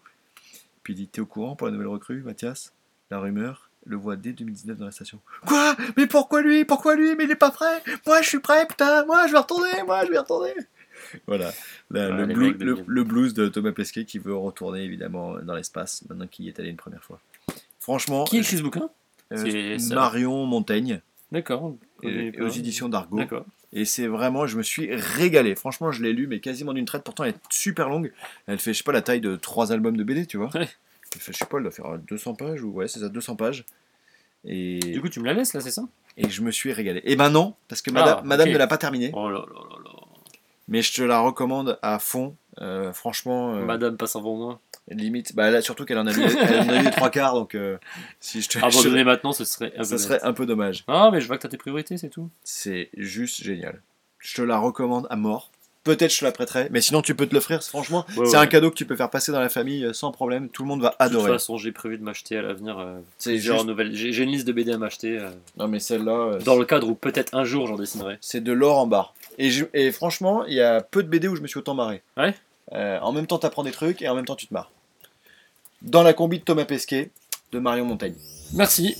[0.83, 2.71] Puis il dit, t'es au courant pour la nouvelle recrue, Mathias?
[3.11, 5.19] La rumeur le voit dès 2019 dans la station.
[5.45, 5.75] Quoi?
[5.95, 6.65] Mais pourquoi lui?
[6.65, 7.15] Pourquoi lui?
[7.15, 10.05] Mais il est pas prêt Moi je suis prêt, putain Moi je vais retourner Moi
[10.05, 10.53] je vais retourner
[11.28, 11.52] Voilà,
[11.91, 16.48] La- le, blues de Thomas Pesquet qui veut retourner évidemment dans l'espace, maintenant qu'il y
[16.50, 17.20] est allé une première fois.
[17.80, 18.89] Franchement, Qui écrit ce bouquin?
[19.34, 19.78] Euh.
[19.93, 21.76] Marion Montaigne, D'accord.
[22.04, 22.43] euh, pas.
[22.43, 23.18] aux éditions d'Argo.
[23.18, 23.45] D'accord.
[23.74, 25.56] Et c'est vraiment, je me suis régalé.
[25.56, 27.04] Franchement, je l'ai lu, mais quasiment d'une traite.
[27.04, 28.12] Pourtant, elle est super longue.
[28.48, 30.50] Elle fait, je sais pas, la taille de trois albums de BD, tu vois.
[30.56, 30.68] Ouais.
[31.16, 33.36] Elle fait, je sais pas, elle doit faire 200 pages ou ouais, c'est ça, 200
[33.36, 33.66] pages.
[34.45, 35.84] Et, Du coup, tu me la laisses là, c'est ça?
[36.20, 37.02] et je me suis régalé.
[37.04, 39.12] Et ben non, parce que madame, Ah, madame ne l'a pas terminée.
[39.14, 39.91] Oh là là là là.
[40.68, 42.36] Mais je te la recommande à fond.
[42.61, 44.59] Euh, franchement, euh, Madame passe avant moi.
[44.89, 45.36] limite.
[45.36, 47.53] Bah là, surtout qu'elle en a lu, elle en a lu les trois quarts, donc
[47.55, 47.78] euh,
[48.20, 49.99] si je te, Abandonner maintenant, ce serait un peu ça bête.
[49.99, 50.84] serait un peu dommage.
[50.88, 52.30] Ah, mais je vois que t'as tes priorités, c'est tout.
[52.43, 53.82] C'est juste génial.
[54.20, 55.51] Je te la recommande à mort.
[55.84, 57.63] Peut-être je te la prêterai, mais sinon tu peux te l'offrir.
[57.63, 58.43] Franchement, Ouais, c'est ouais.
[58.43, 60.49] un cadeau que tu peux faire passer dans la famille sans problème.
[60.49, 61.24] Tout le monde va De adorer.
[61.26, 62.78] toute façon, j'ai prévu de m'acheter à l'avenir
[63.18, 63.93] C'est plusieurs juste- nouvelles.
[63.95, 65.18] J'ai j'ai une liste de BD à m'acheter.
[65.55, 68.18] Non mais celle-là, dans le cadre où peut-être un jour j'en dessinerai.
[68.20, 69.13] c'est de l'or en barre.
[69.38, 71.75] Et, je- et franchement, il y a peu de BD où je me suis autant
[71.75, 72.01] marré.
[72.17, 72.33] Ouais.
[72.73, 74.71] Euh, en même temps, t'apprends des trucs et en même temps, tu te marres.
[75.83, 77.11] Dans la combi de Thomas Pesquet,
[77.51, 78.15] de Marion Montaigne.
[78.53, 78.95] Merci.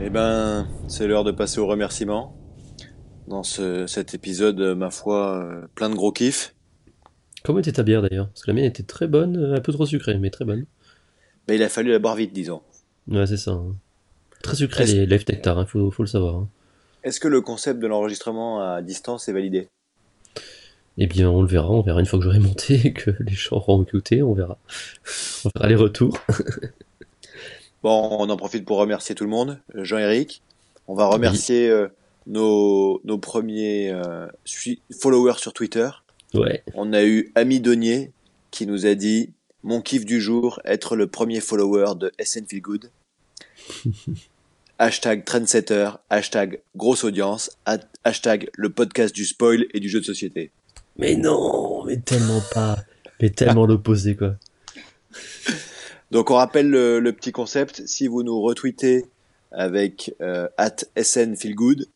[0.00, 2.36] Eh ben, c'est l'heure de passer aux remerciements.
[3.28, 6.54] Dans ce, cet épisode, euh, ma foi, euh, plein de gros kiffs.
[7.42, 8.28] Comment était ta bière d'ailleurs?
[8.28, 10.66] Parce que la mienne était très bonne, un peu trop sucrée, mais très bonne.
[11.48, 12.60] Mais il a fallu la boire vite, disons.
[13.08, 13.52] Ouais, c'est ça.
[13.52, 13.74] hein.
[14.42, 16.34] Très sucré les lèvres Nectar, hein, faut, faut le savoir.
[16.36, 16.48] hein.
[17.04, 19.68] Est-ce que le concept de l'enregistrement à distance est validé?
[20.96, 23.34] Eh bien, on le verra, on verra une fois que j'aurai monté et que les
[23.34, 24.58] gens auront écouté, on verra.
[25.44, 26.18] On verra les retours.
[27.82, 29.60] Bon, on en profite pour remercier tout le monde.
[29.74, 30.40] Jean-Éric,
[30.88, 31.88] on va remercier euh,
[32.26, 34.26] nos, nos premiers euh,
[35.02, 35.90] followers sur Twitter.
[36.32, 38.10] Ouais, On a eu Ami Donier
[38.50, 39.34] qui nous a dit
[39.64, 42.90] Mon kiff du jour, être le premier follower de SN Feel Good.
[44.78, 50.04] hashtag trendsetter, hashtag grosse audience, ha- hashtag le podcast du spoil et du jeu de
[50.04, 50.50] société.
[50.96, 52.78] mais non, mais tellement pas.
[53.20, 54.34] Mais tellement l'opposé, quoi.
[56.10, 59.06] Donc on rappelle le, le petit concept, si vous nous retweetez
[59.52, 61.86] avec euh, at SN Feel Good,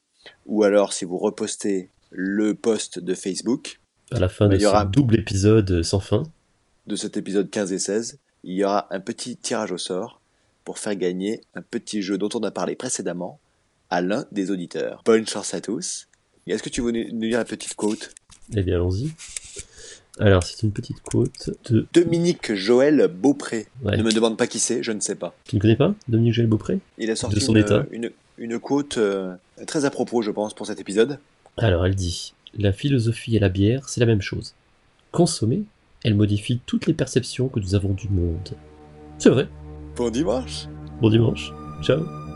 [0.46, 3.80] ou alors si vous repostez le post de Facebook
[4.12, 6.22] À la fin de Il y ce aura- double épisode sans fin.
[6.86, 10.20] de cet épisode 15 et 16, il y aura un petit tirage au sort
[10.68, 13.40] pour faire gagner un petit jeu dont on a parlé précédemment
[13.88, 15.00] à l'un des auditeurs.
[15.06, 16.08] Bonne chance à tous.
[16.46, 18.10] Est-ce que tu veux nous lire la petite quote?
[18.54, 19.10] Eh bien, allons-y.
[20.18, 21.86] Alors, c'est une petite quote de.
[21.94, 23.68] Dominique Joël Beaupré.
[23.82, 23.96] Ouais.
[23.96, 25.34] Ne me demande pas qui c'est, je ne sais pas.
[25.44, 26.80] Tu ne connais pas Dominique Joël Beaupré?
[26.98, 27.86] Il a sorti De son une, état.
[27.90, 29.34] une, une quote euh,
[29.66, 31.18] très à propos, je pense, pour cet épisode.
[31.56, 34.52] Alors, elle dit La philosophie et la bière, c'est la même chose.
[35.12, 35.62] Consommer,
[36.04, 38.50] elle modifie toutes les perceptions que nous avons du monde.
[39.16, 39.48] C'est vrai.
[39.98, 40.68] Bon dimanche
[41.00, 41.52] Bon dimanche.
[41.82, 42.27] Ciao.